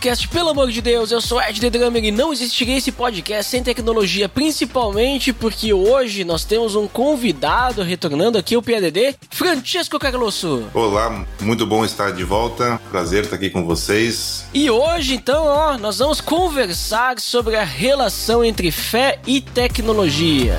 [0.00, 3.50] Podcast, pelo amor de Deus, eu sou Ed The Drummer e não existiria esse podcast
[3.50, 10.64] sem tecnologia, principalmente porque hoje nós temos um convidado retornando aqui o PADD, Francesco Carlosso.
[10.72, 14.46] Olá, muito bom estar de volta, prazer estar aqui com vocês.
[14.54, 20.58] E hoje, então, ó, nós vamos conversar sobre a relação entre fé e tecnologia.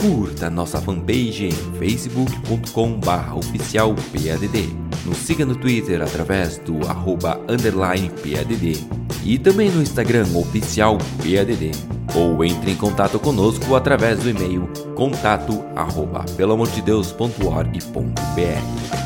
[0.00, 4.74] Curta nossa fanpage em facebook.com barra oficial PADD.
[5.04, 8.82] Nos siga no Twitter através do arroba underline PADD
[9.22, 11.72] e também no Instagram oficial PADD.
[12.14, 19.00] Ou entre em contato conosco através do e-mail contato arroba pelamordedeus.org.br.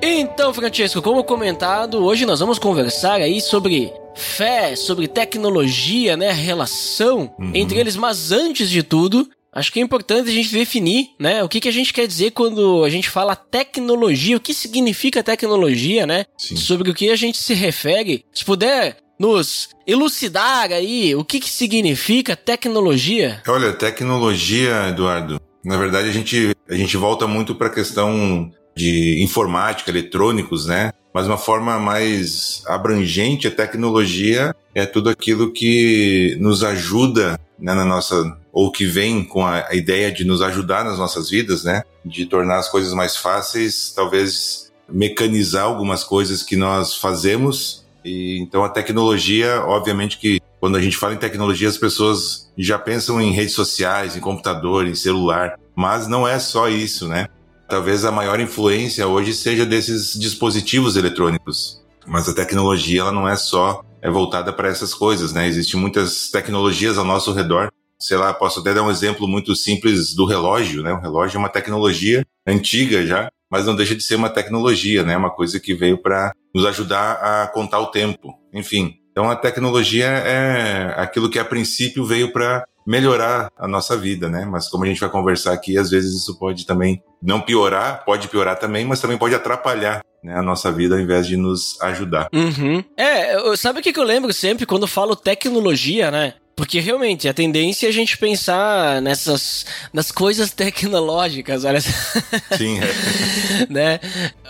[0.00, 6.34] Então, Francesco, como comentado, hoje nós vamos conversar aí sobre fé, sobre tecnologia, né, a
[6.34, 11.42] relação entre eles, mas antes de tudo, acho que é importante a gente definir, né,
[11.42, 15.22] o que, que a gente quer dizer quando a gente fala tecnologia, o que significa
[15.22, 16.56] tecnologia, né, Sim.
[16.56, 18.24] sobre o que a gente se refere.
[18.32, 23.42] Se puder nos elucidar aí o que, que significa tecnologia.
[23.48, 29.22] Olha, tecnologia, Eduardo, na verdade a gente, a gente volta muito para a questão de
[29.22, 30.92] informática, eletrônicos, né?
[31.12, 37.84] Mas uma forma mais abrangente, a tecnologia é tudo aquilo que nos ajuda né, na
[37.84, 41.82] nossa ou que vem com a, ideia de nos ajudar nas nossas vidas, né?
[42.04, 47.86] De tornar as coisas mais fáceis, talvez mecanizar algumas coisas que nós fazemos.
[48.04, 52.78] E então a tecnologia, obviamente que quando a gente fala em tecnologia, as pessoas já
[52.78, 57.28] pensam em redes sociais, em computador, em celular, mas não é só isso, né?
[57.68, 61.84] Talvez a maior influência hoje seja desses dispositivos eletrônicos.
[62.06, 65.46] Mas a tecnologia ela não é só é voltada para essas coisas, né?
[65.46, 67.70] Existem muitas tecnologias ao nosso redor.
[68.00, 70.94] Sei lá, posso até dar um exemplo muito simples do relógio, né?
[70.94, 75.14] O relógio é uma tecnologia antiga já, mas não deixa de ser uma tecnologia, né?
[75.14, 78.32] Uma coisa que veio para nos ajudar a contar o tempo.
[78.54, 84.30] Enfim, então a tecnologia é aquilo que a princípio veio para melhorar a nossa vida,
[84.30, 84.46] né?
[84.46, 88.28] Mas como a gente vai conversar aqui, às vezes isso pode também não piorar, pode
[88.28, 92.28] piorar também, mas também pode atrapalhar né, a nossa vida ao invés de nos ajudar.
[92.32, 92.82] Uhum.
[92.96, 96.34] É, sabe o que, que eu lembro sempre quando falo tecnologia, né?
[96.58, 103.66] Porque realmente a tendência é a gente pensar nessas nas coisas tecnológicas, olha Sim, é.
[103.70, 104.00] né?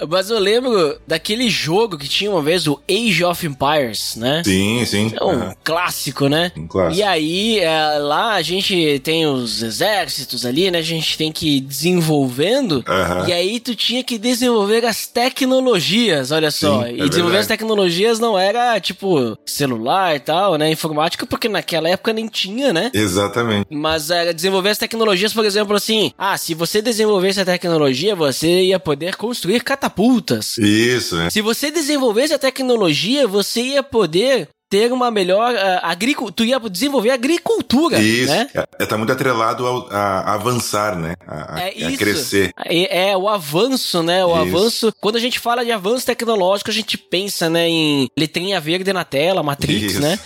[0.09, 4.43] Mas eu lembro daquele jogo que tinha uma vez o Age of Empires, né?
[4.43, 5.13] sim, sim.
[5.21, 5.55] É um Aham.
[5.63, 6.51] clássico, né?
[6.57, 6.99] Um clássico.
[6.99, 10.79] E aí, é, lá a gente tem os exércitos ali, né?
[10.79, 12.83] A gente tem que ir desenvolvendo.
[12.89, 13.29] Aham.
[13.29, 16.85] E aí tu tinha que desenvolver as tecnologias, olha só.
[16.85, 17.39] Sim, e é desenvolver verdade.
[17.41, 20.71] as tecnologias não era, tipo, celular e tal, né?
[20.71, 22.91] Informática, porque naquela época nem tinha, né?
[22.95, 23.67] Exatamente.
[23.71, 28.63] Mas era desenvolver as tecnologias, por exemplo, assim, ah, se você desenvolvesse a tecnologia, você
[28.63, 30.57] ia poder construir catapultas.
[30.59, 31.31] Isso, né?
[31.31, 37.11] Se você desenvolvesse a tecnologia, você ia poder ter uma melhor agricultura, tu ia desenvolver
[37.11, 38.31] agricultura, Isso.
[38.31, 38.49] né?
[38.79, 41.15] É, tá muito atrelado ao- a, a avançar, né?
[41.27, 42.53] A, É a crescer.
[42.67, 44.25] É, é o avanço, né?
[44.25, 44.57] O Isso.
[44.57, 44.93] avanço.
[45.01, 49.05] Quando a gente fala de avanço tecnológico, a gente pensa, né, em letrinha verde na
[49.05, 50.01] tela, Matrix, Isso.
[50.03, 50.19] né?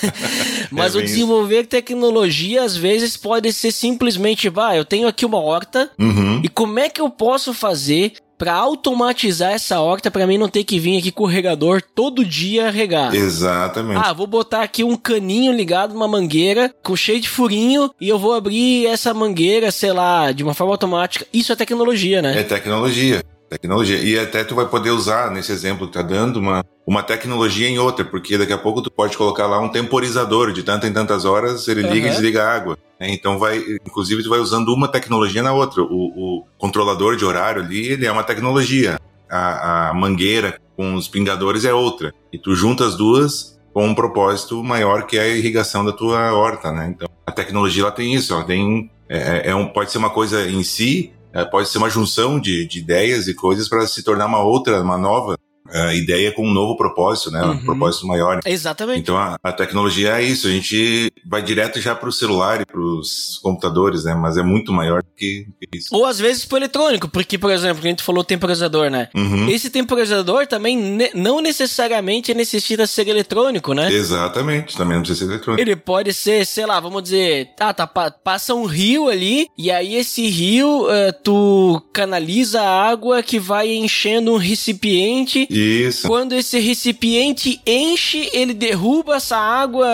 [0.70, 1.14] Mas É o bem isso.
[1.14, 6.40] desenvolver tecnologia, às vezes, pode ser simplesmente, bah, eu tenho aqui uma horta, Uhum.
[6.42, 8.12] e como é que eu posso fazer
[8.44, 12.22] pra automatizar essa horta pra mim não ter que vir aqui com o regador todo
[12.22, 13.14] dia regar?
[13.14, 13.98] Exatamente.
[14.04, 18.18] Ah, vou botar aqui um caninho ligado numa mangueira com cheio de furinho e eu
[18.18, 21.26] vou abrir essa mangueira, sei lá, de uma forma automática.
[21.32, 22.38] Isso é tecnologia, né?
[22.38, 23.24] É tecnologia.
[23.54, 23.98] Tecnologia.
[23.98, 27.78] E até tu vai poder usar, nesse exemplo que tá dando, uma, uma tecnologia em
[27.78, 31.24] outra, porque daqui a pouco tu pode colocar lá um temporizador de tanto em tantas
[31.24, 32.06] horas, ele liga Aham.
[32.08, 32.76] e desliga a água.
[32.98, 33.12] né?
[33.12, 35.82] Então vai, inclusive tu vai usando uma tecnologia na outra.
[35.82, 38.98] O, o controlador de horário ali, ele é uma tecnologia.
[39.30, 42.12] A, a mangueira com os pingadores é outra.
[42.32, 46.32] E tu junta as duas com um propósito maior que é a irrigação da tua
[46.32, 46.92] horta, né?
[46.92, 50.44] Então a tecnologia ela tem isso, ela tem é, é um, pode ser uma coisa
[50.48, 54.26] em si, é, pode ser uma junção de, de ideias e coisas para se tornar
[54.26, 55.38] uma outra, uma nova
[55.72, 57.42] a ideia com um novo propósito, né?
[57.42, 57.64] Um Uhum.
[57.64, 58.40] propósito maior.
[58.44, 59.00] Exatamente.
[59.00, 62.66] Então a, a tecnologia é isso, a gente vai direto já para o celular e
[62.66, 64.14] para os computadores, né?
[64.14, 65.88] Mas é muito maior do que, isso.
[65.92, 69.08] Ou às vezes pro eletrônico, porque, por exemplo, a gente falou temporizador, né?
[69.14, 69.48] Uhum.
[69.48, 73.90] Esse temporizador também ne- não necessariamente necessita ser eletrônico, né?
[73.92, 75.60] Exatamente, também não precisa ser eletrônico.
[75.62, 79.70] Ele pode ser, sei lá, vamos dizer, tá, tá, pa- passa um rio ali, e
[79.70, 85.46] aí esse rio, eh, tu canaliza a água que vai enchendo um recipiente.
[85.56, 86.06] Isso.
[86.08, 89.88] Quando esse recipiente enche, ele derruba essa água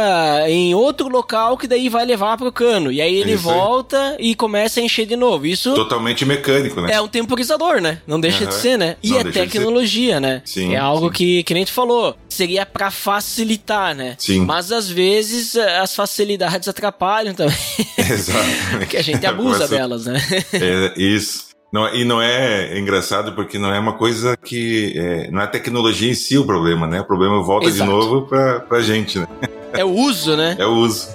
[0.48, 2.90] em outro local que daí vai levar pro cano.
[2.90, 3.56] E aí ele Isso aí.
[3.56, 5.46] volta e começa a encher de novo.
[5.46, 6.92] Isso Totalmente mecânico, né?
[6.92, 7.98] é um temporizador, né?
[8.06, 8.60] Não deixa de Aham.
[8.60, 8.96] ser, né?
[9.02, 10.42] E Não é de tecnologia, né?
[10.44, 11.12] Sim, é algo sim.
[11.12, 12.16] que, que nem tu falou.
[12.28, 14.14] Seria pra facilitar, né?
[14.18, 14.44] Sim.
[14.44, 17.56] Mas às vezes eh, as facilidades atrapalham também.
[17.98, 18.86] Exatamente.
[18.88, 20.20] que a gente abusa delas, né?
[20.52, 21.49] É, isso.
[21.72, 24.92] Não, e não é engraçado porque não é uma coisa que.
[24.96, 27.00] é, não é a tecnologia em si o problema, né?
[27.00, 27.88] O problema volta Exato.
[27.88, 29.26] de novo pra, pra gente, né?
[29.72, 30.56] É o uso, né?
[30.58, 31.14] É o uso.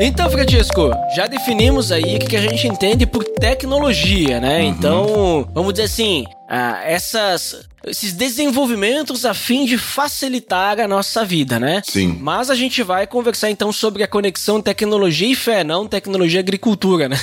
[0.00, 4.58] Então, Francisco, já definimos aí o que que a gente entende por tecnologia, né?
[4.58, 4.68] Uhum.
[4.68, 11.58] Então, vamos dizer assim, ah, essas, esses desenvolvimentos a fim de facilitar a nossa vida,
[11.58, 11.80] né?
[11.88, 12.18] Sim.
[12.20, 16.42] Mas a gente vai conversar então sobre a conexão tecnologia e fé, não tecnologia e
[16.42, 17.18] agricultura, né?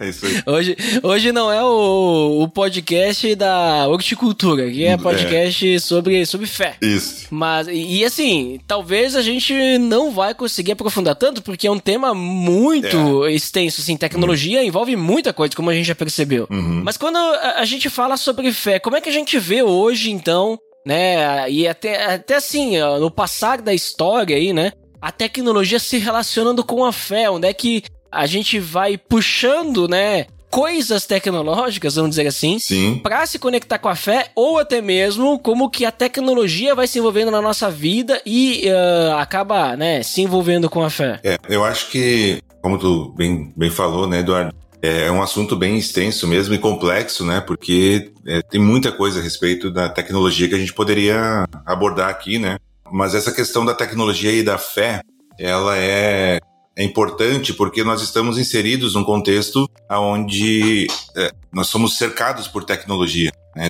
[0.00, 0.42] É isso aí.
[0.46, 4.96] Hoje, hoje não é o, o podcast da horticultura, aqui é É.
[4.96, 6.76] podcast sobre, sobre fé.
[6.80, 7.26] Isso.
[7.30, 12.14] Mas, e, assim, talvez a gente não vai conseguir aprofundar tanto, porque é um tema
[12.14, 16.46] muito extenso, assim, tecnologia envolve muita coisa, como a gente já percebeu.
[16.50, 16.80] Uhum.
[16.82, 20.10] Mas quando a, a gente fala sobre fé, como é que a gente vê hoje,
[20.10, 25.98] então, né, e até, até assim, no passar da história aí, né, a tecnologia se
[25.98, 32.10] relacionando com a fé, onde é que a gente vai puxando, né, coisas tecnológicas, vamos
[32.10, 33.00] dizer assim, Sim.
[33.02, 36.98] para se conectar com a fé ou até mesmo como que a tecnologia vai se
[36.98, 41.18] envolvendo na nossa vida e ah, acaba, né, se envolvendo com a fé.
[41.24, 44.54] É, eu acho que, como tu bem, bem falou, né, Eduardo?
[44.82, 47.40] É um assunto bem extenso mesmo e complexo, né?
[47.40, 52.36] Porque é, tem muita coisa a respeito da tecnologia que a gente poderia abordar aqui,
[52.36, 52.58] né?
[52.90, 55.00] Mas essa questão da tecnologia e da fé,
[55.38, 56.40] ela é,
[56.76, 63.30] é importante porque nós estamos inseridos num contexto onde é, nós somos cercados por tecnologia.
[63.54, 63.68] Né?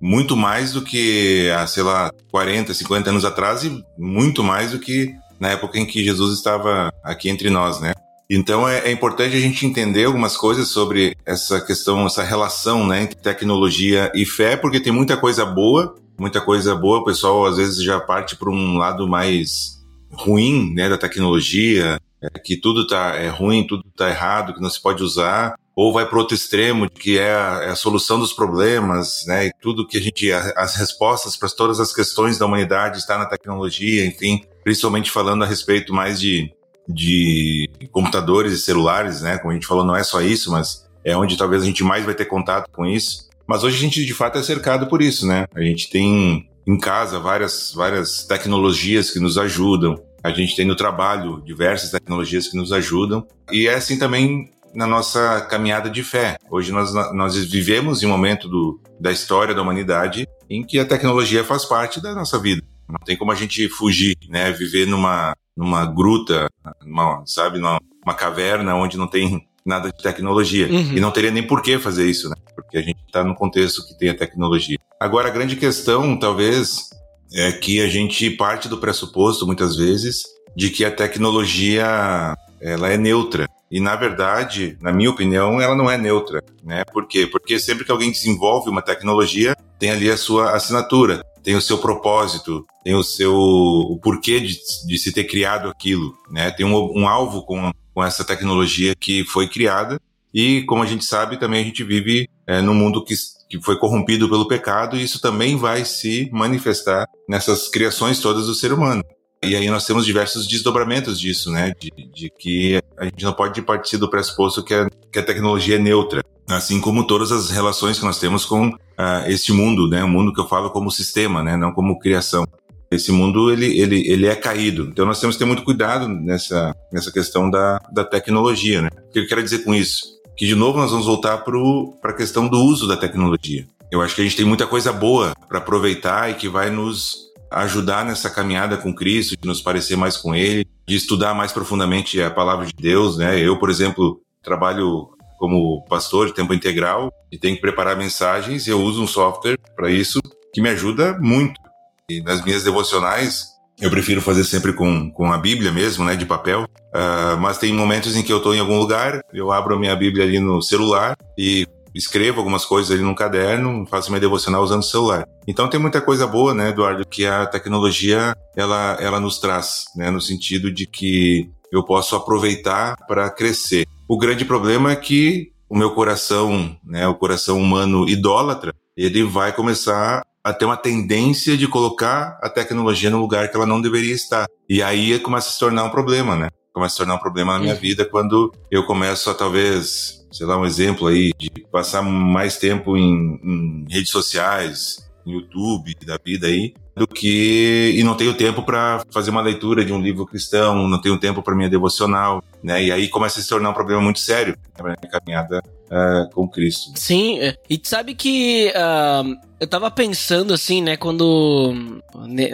[0.00, 4.78] Muito mais do que há, sei lá, 40, 50 anos atrás e muito mais do
[4.78, 7.94] que na época em que Jesus estava aqui entre nós, né?
[8.28, 13.02] Então é, é importante a gente entender algumas coisas sobre essa questão, essa relação né,
[13.02, 16.98] entre tecnologia e fé, porque tem muita coisa boa, muita coisa boa.
[16.98, 19.76] O pessoal às vezes já parte para um lado mais
[20.12, 24.70] ruim né, da tecnologia, é, que tudo tá é ruim, tudo tá errado, que não
[24.70, 28.32] se pode usar, ou vai para outro extremo, que é a, é a solução dos
[28.32, 29.46] problemas, né?
[29.46, 33.18] E tudo que a gente, a- as respostas para todas as questões da humanidade está
[33.18, 36.50] na tecnologia, enfim, principalmente falando a respeito mais de
[36.88, 39.38] de computadores e celulares, né?
[39.38, 42.04] Como a gente falou, não é só isso, mas é onde talvez a gente mais
[42.04, 43.28] vai ter contato com isso.
[43.46, 45.46] Mas hoje a gente de fato é cercado por isso, né?
[45.54, 49.96] A gente tem em casa várias várias tecnologias que nos ajudam.
[50.22, 53.24] A gente tem no trabalho diversas tecnologias que nos ajudam.
[53.52, 56.36] E é assim também na nossa caminhada de fé.
[56.50, 60.84] Hoje nós, nós vivemos em um momento do, da história da humanidade em que a
[60.84, 62.62] tecnologia faz parte da nossa vida.
[62.88, 64.52] Não tem como a gente fugir, né?
[64.52, 66.48] Viver numa, numa gruta,
[66.84, 70.68] numa, sabe, numa uma caverna onde não tem nada de tecnologia.
[70.68, 70.92] Uhum.
[70.96, 72.36] E não teria nem por que fazer isso, né?
[72.54, 74.78] Porque a gente está num contexto que tem a tecnologia.
[75.00, 76.88] Agora, a grande questão, talvez,
[77.34, 80.24] é que a gente parte do pressuposto, muitas vezes,
[80.56, 83.48] de que a tecnologia ela é neutra.
[83.68, 86.42] E, na verdade, na minha opinião, ela não é neutra.
[86.62, 86.84] Né?
[86.84, 87.26] Por quê?
[87.26, 91.78] Porque sempre que alguém desenvolve uma tecnologia, tem ali a sua assinatura, tem o seu
[91.78, 96.12] propósito, tem o seu o porquê de, de se ter criado aquilo.
[96.28, 96.50] Né?
[96.50, 100.00] Tem um, um alvo com, com essa tecnologia que foi criada.
[100.34, 103.14] E, como a gente sabe, também a gente vive é, num mundo que,
[103.48, 108.54] que foi corrompido pelo pecado, e isso também vai se manifestar nessas criações todas do
[108.54, 109.04] ser humano.
[109.40, 111.72] E aí nós temos diversos desdobramentos disso, né?
[111.80, 115.76] De, de que a gente não pode partir do pressuposto que a, que a tecnologia
[115.76, 120.02] é neutra, assim como todas as relações que nós temos com uh, este mundo, né?
[120.04, 121.56] O mundo que eu falo como sistema, né?
[121.56, 122.46] Não como criação.
[122.90, 124.88] Esse mundo ele, ele, ele é caído.
[124.90, 128.88] Então nós temos que ter muito cuidado nessa, nessa questão da, da tecnologia, né?
[129.08, 130.16] O que eu quero dizer com isso?
[130.36, 133.66] Que de novo nós vamos voltar para a questão do uso da tecnologia.
[133.90, 137.26] Eu acho que a gente tem muita coisa boa para aproveitar e que vai nos
[137.50, 142.20] ajudar nessa caminhada com Cristo, de nos parecer mais com Ele, de estudar mais profundamente
[142.20, 143.38] a palavra de Deus, né?
[143.38, 148.66] Eu, por exemplo, trabalho como pastor de tempo integral e tenho que preparar mensagens.
[148.66, 150.20] Eu uso um software para isso
[150.52, 151.60] que me ajuda muito.
[152.08, 156.24] E nas minhas devocionais, eu prefiro fazer sempre com, com a Bíblia mesmo, né, de
[156.24, 156.64] papel.
[156.94, 159.94] Uh, mas tem momentos em que eu estou em algum lugar, eu abro a minha
[159.94, 164.82] Bíblia ali no celular e escrevo algumas coisas ali num caderno, faço minha devocional usando
[164.82, 165.26] o celular.
[165.46, 170.10] Então tem muita coisa boa, né, Eduardo, que a tecnologia ela, ela nos traz, né,
[170.10, 173.86] no sentido de que eu posso aproveitar para crescer.
[174.08, 179.52] O grande problema é que o meu coração, né, o coração humano idólatra, ele vai
[179.52, 184.14] começar a ter uma tendência de colocar a tecnologia no lugar que ela não deveria
[184.14, 184.46] estar.
[184.68, 186.48] E aí começa a se tornar um problema, né?
[186.72, 187.80] Começa a se tornar um problema na minha uhum.
[187.80, 192.96] vida quando eu começo a talvez, sei lá, um exemplo aí, de passar mais tempo
[192.96, 199.04] em, em redes sociais, YouTube da vida aí, do que e não tenho tempo para
[199.10, 202.82] fazer uma leitura de um livro cristão, não tenho tempo para minha devocional, né?
[202.84, 206.48] E aí começa a se tornar um problema muito sério na minha caminhada uh, com
[206.48, 206.92] Cristo.
[206.94, 207.56] Sim, é.
[207.68, 211.74] e sabe que uh, eu tava pensando assim, né, quando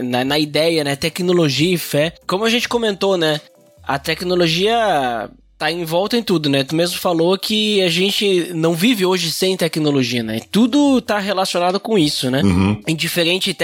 [0.03, 3.41] na, na ideia, né, tecnologia e fé, como a gente comentou, né,
[3.83, 5.31] a tecnologia
[5.63, 6.65] tá em volta em tudo, né?
[6.65, 10.41] Tu mesmo falou que a gente não vive hoje sem tecnologia, né?
[10.51, 12.43] Tudo tá relacionado com isso, né?
[12.43, 12.83] Uhum.
[12.85, 13.57] Em diferente,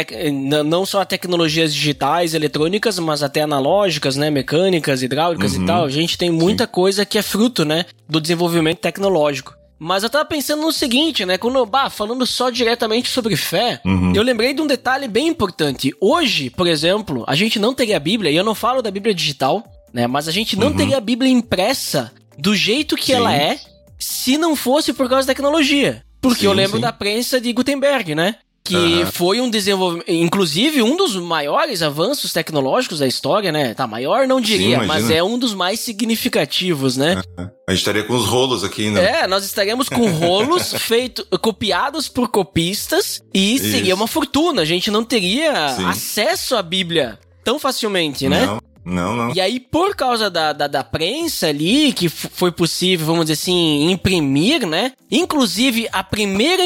[0.65, 4.31] não só tecnologias digitais, eletrônicas, mas até analógicas, né?
[4.31, 5.65] Mecânicas, hidráulicas uhum.
[5.65, 5.85] e tal.
[5.87, 6.71] A gente tem muita Sim.
[6.71, 7.85] coisa que é fruto, né?
[8.09, 9.57] Do desenvolvimento tecnológico.
[9.77, 11.37] Mas eu tava pensando no seguinte, né?
[11.37, 14.13] Quando, bah, falando só diretamente sobre fé, uhum.
[14.15, 15.93] eu lembrei de um detalhe bem importante.
[16.01, 19.13] Hoje, por exemplo, a gente não teria a Bíblia, e eu não falo da Bíblia
[19.13, 20.07] digital, né?
[20.07, 20.77] Mas a gente não uhum.
[20.77, 23.15] teria a Bíblia impressa do jeito que sim.
[23.15, 23.59] ela é
[23.99, 26.03] se não fosse por causa da tecnologia.
[26.21, 26.83] Porque sim, eu lembro sim.
[26.83, 28.37] da prensa de Gutenberg, né?
[28.65, 29.07] Que uhum.
[29.07, 33.73] foi um desenvolvimento, inclusive um dos maiores avanços tecnológicos da história, né?
[33.73, 37.23] Tá, maior não diria, mas é um dos mais significativos, né?
[37.39, 37.49] Uhum.
[37.67, 39.01] A gente estaria com os rolos aqui ainda.
[39.01, 43.71] É, nós estaríamos com rolos feito, copiados por copistas e Isso.
[43.71, 44.61] seria uma fortuna.
[44.61, 48.45] A gente não teria acesso à Bíblia tão facilmente, né?
[48.45, 48.61] Não.
[48.89, 49.35] Não, não.
[49.35, 53.91] E aí, por causa da, da, da prensa ali, que foi possível, vamos dizer assim,
[53.91, 54.93] imprimir, né?
[55.11, 56.63] Inclusive, a primeira,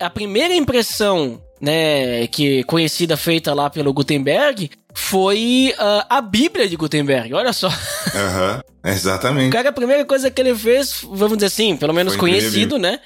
[0.00, 6.74] a primeira impressão, né, que conhecida, feita lá pelo Gutenberg, foi uh, a Bíblia de
[6.74, 7.68] Gutenberg, olha só.
[8.12, 9.48] Aham, uhum, exatamente.
[9.48, 12.76] O cara, a primeira coisa que ele fez, vamos dizer assim, pelo menos foi conhecido,
[12.76, 12.98] né?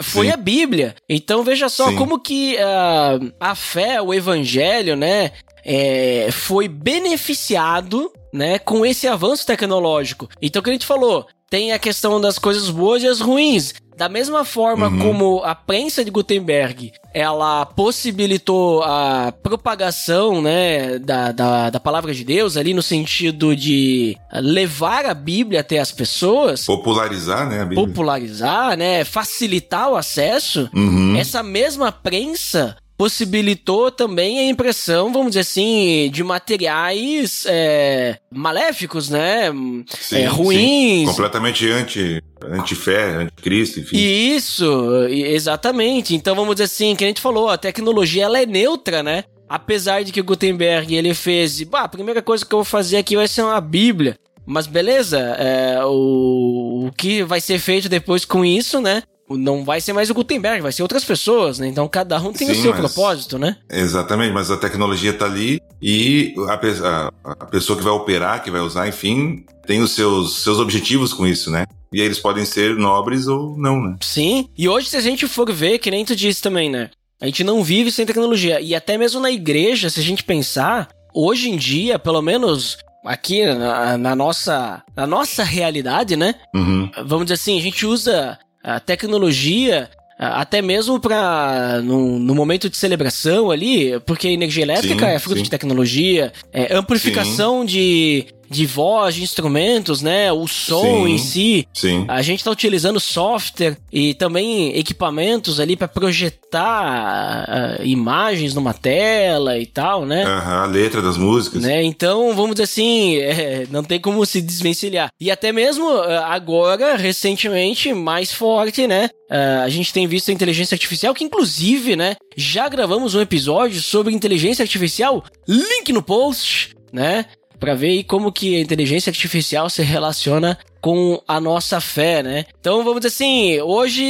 [0.00, 0.32] Foi Sim.
[0.32, 0.94] a Bíblia.
[1.08, 1.96] Então veja só Sim.
[1.96, 5.32] como que uh, a fé, o evangelho, né?
[5.64, 10.28] É, foi beneficiado, né, com esse avanço tecnológico.
[10.40, 13.74] Então, o que a gente falou, tem a questão das coisas boas e as ruins.
[13.96, 14.98] Da mesma forma uhum.
[15.00, 22.22] como a prensa de Gutenberg, ela possibilitou a propagação, né, da, da, da, palavra de
[22.22, 26.64] Deus ali no sentido de levar a Bíblia até as pessoas.
[26.64, 27.88] Popularizar, né, a Bíblia.
[27.88, 30.70] Popularizar, né, facilitar o acesso.
[30.72, 31.16] Uhum.
[31.16, 39.52] Essa mesma prensa possibilitou também a impressão, vamos dizer assim, de materiais é, maléficos, né?
[40.00, 40.58] Sim, é, ruins.
[40.58, 41.06] Sim.
[41.06, 43.96] Completamente anti, anti-fé, anticristo, enfim.
[43.96, 46.16] Isso, exatamente.
[46.16, 49.22] Então vamos dizer assim, que a gente falou, a tecnologia ela é neutra, né?
[49.48, 52.96] Apesar de que o Gutenberg ele fez, bah, a primeira coisa que eu vou fazer
[52.96, 54.18] aqui vai ser uma Bíblia.
[54.44, 59.04] Mas beleza, é, o, o que vai ser feito depois com isso, né?
[59.30, 61.68] Não vai ser mais o Gutenberg, vai ser outras pessoas, né?
[61.68, 63.56] Então cada um tem Sim, o seu propósito, né?
[63.70, 68.50] Exatamente, mas a tecnologia tá ali e a, a, a, pessoa que vai operar, que
[68.50, 71.66] vai usar, enfim, tem os seus, seus objetivos com isso, né?
[71.92, 73.96] E aí eles podem ser nobres ou não, né?
[74.00, 76.90] Sim, e hoje se a gente for ver, que nem tu disse também, né?
[77.20, 78.60] A gente não vive sem tecnologia.
[78.60, 83.44] E até mesmo na igreja, se a gente pensar, hoje em dia, pelo menos aqui
[83.44, 86.34] na, na, nossa, na nossa realidade, né?
[86.54, 86.90] Uhum.
[87.06, 88.38] Vamos dizer assim, a gente usa
[88.76, 95.06] a tecnologia até mesmo para no, no, momento de celebração ali, porque a energia elétrica
[95.06, 95.44] sim, é fruto sim.
[95.44, 100.32] de tecnologia, é amplificação de de voz, de instrumentos, né?
[100.32, 101.68] O som sim, em si.
[101.72, 102.04] Sim.
[102.08, 109.58] A gente está utilizando software e também equipamentos ali para projetar uh, imagens numa tela
[109.58, 110.24] e tal, né?
[110.24, 111.62] Uhum, a letra das músicas.
[111.62, 111.82] Né?
[111.82, 115.10] Então, vamos dizer assim, é, não tem como se desvencilhar.
[115.20, 119.10] E até mesmo uh, agora, recentemente, mais forte, né?
[119.30, 122.16] Uh, a gente tem visto a inteligência artificial, que inclusive, né?
[122.36, 127.26] Já gravamos um episódio sobre inteligência artificial, link no post, né?
[127.58, 132.44] Para ver aí como que a inteligência artificial se relaciona com a nossa fé, né?
[132.60, 134.04] Então vamos dizer assim, hoje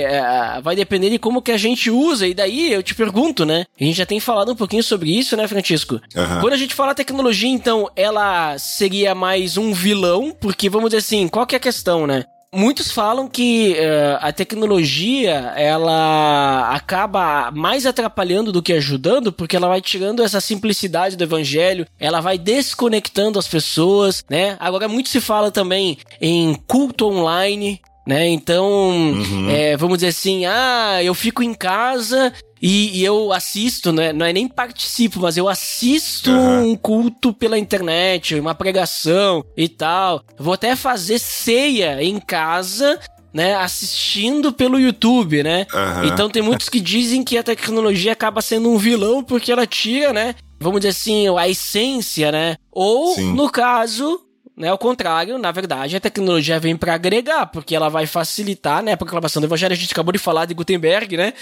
[0.00, 3.64] é, vai depender de como que a gente usa, e daí eu te pergunto, né?
[3.80, 6.00] A gente já tem falado um pouquinho sobre isso, né, Francisco?
[6.14, 6.40] Uhum.
[6.40, 11.28] Quando a gente fala tecnologia, então, ela seria mais um vilão, porque vamos dizer assim,
[11.28, 12.24] qual que é a questão, né?
[12.52, 19.68] Muitos falam que uh, a tecnologia ela acaba mais atrapalhando do que ajudando, porque ela
[19.68, 24.56] vai tirando essa simplicidade do evangelho, ela vai desconectando as pessoas, né?
[24.58, 28.26] Agora muito se fala também em culto online, né?
[28.26, 29.48] Então, uhum.
[29.48, 34.12] é, vamos dizer assim, ah, eu fico em casa e, e, eu assisto, né?
[34.12, 36.72] Não é nem participo, mas eu assisto uhum.
[36.72, 40.22] um culto pela internet, uma pregação e tal.
[40.38, 42.98] vou até fazer ceia em casa
[43.32, 45.66] né, assistindo pelo YouTube, né?
[45.72, 46.04] Uhum.
[46.04, 50.12] Então tem muitos que dizem que a tecnologia acaba sendo um vilão porque ela tira,
[50.12, 50.34] né?
[50.58, 52.56] Vamos dizer assim, a essência, né?
[52.70, 53.32] Ou, Sim.
[53.32, 54.20] no caso,
[54.60, 54.68] né?
[54.68, 58.92] Ao contrário, na verdade, a tecnologia vem para agregar, porque ela vai facilitar, né?
[58.92, 59.72] A proclamação do evangelho.
[59.72, 61.32] A gente acabou de falar de Gutenberg, né?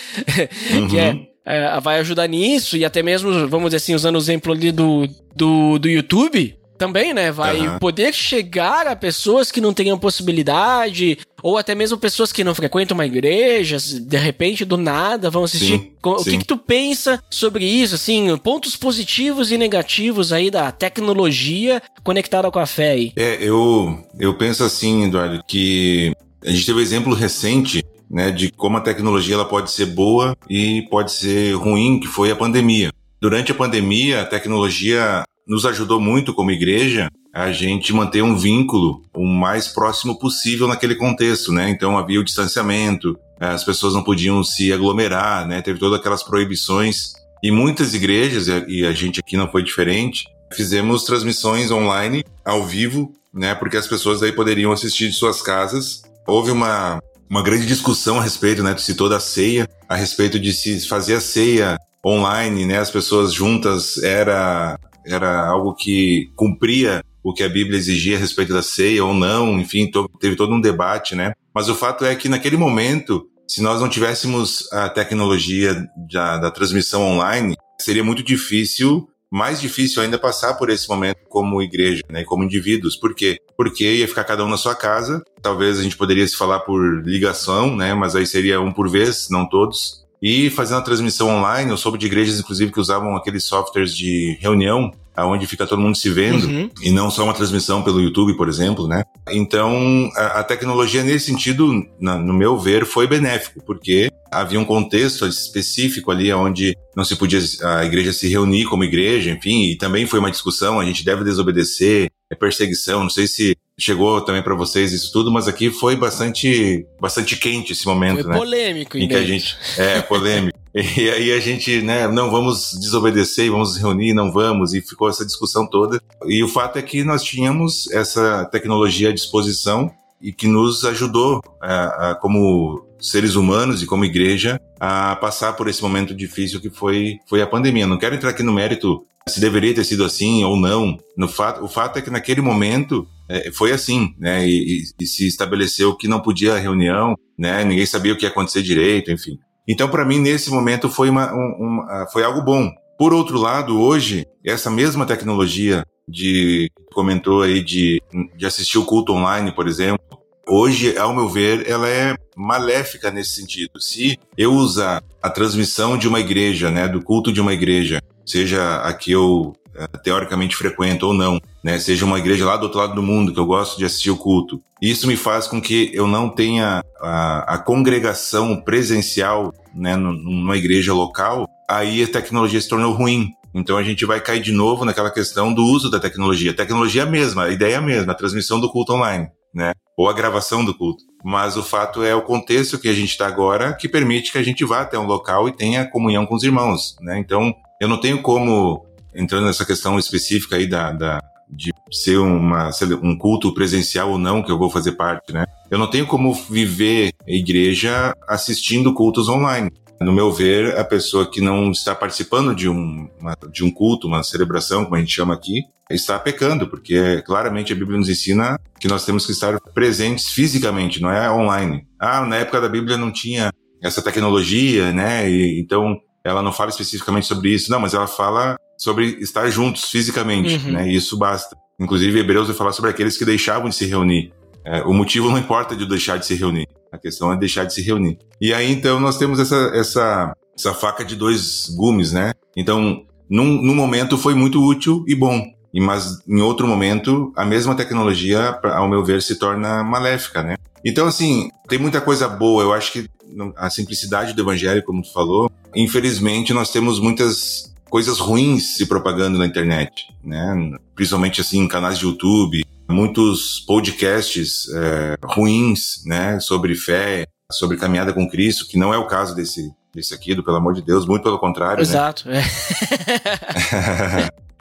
[0.70, 0.86] Uhum.
[0.88, 4.52] que é, é, vai ajudar nisso, e até mesmo, vamos dizer assim, usando o exemplo
[4.52, 7.30] ali do, do, do YouTube, também, né?
[7.30, 7.78] Vai uhum.
[7.78, 12.94] poder chegar a pessoas que não tenham possibilidade, ou até mesmo pessoas que não frequentam
[12.94, 15.78] uma igreja, de repente, do nada, vão assistir.
[15.78, 16.30] Sim, o sim.
[16.30, 22.50] Que, que tu pensa sobre isso, assim, pontos positivos e negativos aí da tecnologia conectada
[22.50, 23.12] com a fé aí?
[23.16, 28.50] É, eu, eu penso assim, Eduardo, que a gente teve um exemplo recente né, de
[28.50, 32.90] como a tecnologia ela pode ser boa e pode ser ruim, que foi a pandemia.
[33.20, 39.02] Durante a pandemia, a tecnologia nos ajudou muito como igreja a gente manter um vínculo
[39.14, 41.70] o mais próximo possível naquele contexto, né?
[41.70, 45.62] Então havia o distanciamento, as pessoas não podiam se aglomerar, né?
[45.62, 47.12] Teve todas aquelas proibições
[47.42, 50.26] e muitas igrejas e a gente aqui não foi diferente.
[50.52, 53.54] Fizemos transmissões online ao vivo, né?
[53.54, 56.02] Porque as pessoas aí poderiam assistir de suas casas.
[56.26, 57.00] Houve uma
[57.30, 58.74] uma grande discussão a respeito, né?
[58.74, 62.78] Tu citou da ceia, a respeito de se fazer a ceia online, né?
[62.78, 64.78] As pessoas juntas era
[65.08, 69.58] era algo que cumpria o que a Bíblia exigia a respeito da ceia ou não,
[69.60, 69.90] enfim,
[70.20, 71.32] teve todo um debate, né?
[71.54, 76.50] Mas o fato é que naquele momento, se nós não tivéssemos a tecnologia da, da
[76.50, 82.24] transmissão online, seria muito difícil, mais difícil ainda passar por esse momento como igreja, né,
[82.24, 82.96] como indivíduos.
[82.96, 83.36] Por quê?
[83.56, 87.02] Porque ia ficar cada um na sua casa, talvez a gente poderia se falar por
[87.04, 90.06] ligação, né, mas aí seria um por vez, não todos.
[90.22, 94.36] E fazendo a transmissão online, eu soube de igrejas, inclusive, que usavam aqueles softwares de
[94.40, 96.70] reunião, aonde fica todo mundo se vendo, uhum.
[96.82, 99.02] e não só uma transmissão pelo YouTube, por exemplo, né?
[99.30, 104.64] Então, a, a tecnologia, nesse sentido, na, no meu ver, foi benéfico, porque havia um
[104.64, 109.76] contexto específico ali onde não se podia a igreja se reunir como igreja, enfim, e
[109.76, 114.42] também foi uma discussão, a gente deve desobedecer, é perseguição, não sei se chegou também
[114.42, 118.36] para vocês isso tudo, mas aqui foi bastante bastante quente esse momento, foi né?
[118.36, 120.58] polêmico, em que a gente é polêmico.
[120.74, 125.24] e aí a gente, né, não vamos desobedecer, vamos reunir, não vamos e ficou essa
[125.24, 126.00] discussão toda.
[126.26, 131.40] E o fato é que nós tínhamos essa tecnologia à disposição e que nos ajudou
[131.60, 136.70] a, a, como seres humanos e como igreja a passar por esse momento difícil que
[136.70, 137.86] foi, foi a pandemia.
[137.86, 140.98] Não quero entrar aqui no mérito se deveria ter sido assim ou não.
[141.16, 144.46] No fato, o fato é que naquele momento é, foi assim, né?
[144.46, 147.64] E, e, e, se estabeleceu que não podia reunião, né?
[147.64, 149.38] Ninguém sabia o que ia acontecer direito, enfim.
[149.66, 152.70] Então, para mim, nesse momento foi, uma, um, uma, foi algo bom.
[152.98, 158.02] Por outro lado, hoje, essa mesma tecnologia de comentou aí de,
[158.34, 160.00] de assistir o culto online, por exemplo,
[160.48, 163.78] hoje, ao meu ver, ela é maléfica nesse sentido.
[163.80, 168.80] Se eu usar a transmissão de uma igreja, né, do culto de uma igreja, seja
[168.80, 171.38] a que eu eh, teoricamente frequento ou não,
[171.68, 174.10] né, seja uma igreja lá do outro lado do mundo que eu gosto de assistir
[174.10, 179.94] o culto, isso me faz com que eu não tenha a, a congregação presencial, né,
[179.94, 184.50] numa igreja local, aí a tecnologia se tornou ruim, então a gente vai cair de
[184.50, 186.52] novo naquela questão do uso da tecnologia.
[186.52, 189.28] A tecnologia é a mesma, a ideia é a mesma, a transmissão do culto online
[189.54, 189.72] né?
[189.96, 191.02] Ou a gravação do culto.
[191.24, 194.42] Mas o fato é o contexto que a gente está agora que permite que a
[194.42, 197.18] gente vá até um local e tenha comunhão com os irmãos, né?
[197.18, 201.18] Então, eu não tenho como, entrando nessa questão específica aí da, da
[201.50, 202.70] de ser uma,
[203.02, 205.44] um culto presencial ou não, que eu vou fazer parte, né?
[205.70, 209.70] Eu não tenho como viver a igreja assistindo cultos online.
[210.00, 214.06] No meu ver, a pessoa que não está participando de um, uma, de um culto,
[214.06, 218.60] uma celebração, como a gente chama aqui, está pecando, porque claramente a Bíblia nos ensina
[218.78, 221.86] que nós temos que estar presentes fisicamente, não é online.
[221.98, 223.50] Ah, na época da Bíblia não tinha
[223.82, 225.28] essa tecnologia, né?
[225.28, 229.90] E, então ela não fala especificamente sobre isso, não, mas ela fala sobre estar juntos
[229.90, 230.72] fisicamente, Uhum.
[230.72, 230.88] né?
[230.88, 231.54] E isso basta.
[231.78, 234.32] Inclusive, Hebreus vai falar sobre aqueles que deixavam de se reunir.
[234.64, 236.66] É, o motivo não importa de deixar de se reunir.
[236.92, 238.18] A questão é deixar de se reunir.
[238.40, 242.32] E aí, então, nós temos essa, essa, essa faca de dois gumes, né?
[242.56, 245.44] Então, num, num momento foi muito útil e bom.
[245.74, 250.56] E, mas em outro momento, a mesma tecnologia, ao meu ver, se torna maléfica, né?
[250.84, 252.62] Então, assim, tem muita coisa boa.
[252.62, 253.08] Eu acho que
[253.56, 259.38] a simplicidade do evangelho, como tu falou, infelizmente nós temos muitas coisas ruins se propagando
[259.38, 260.72] na internet, né?
[260.94, 266.40] Principalmente assim em canais de YouTube, muitos podcasts é, ruins, né?
[266.40, 270.44] Sobre fé, sobre caminhada com Cristo, que não é o caso desse desse aqui, do
[270.44, 271.82] pelo amor de Deus, muito pelo contrário, né?
[271.82, 272.28] Exato.
[272.30, 272.42] é.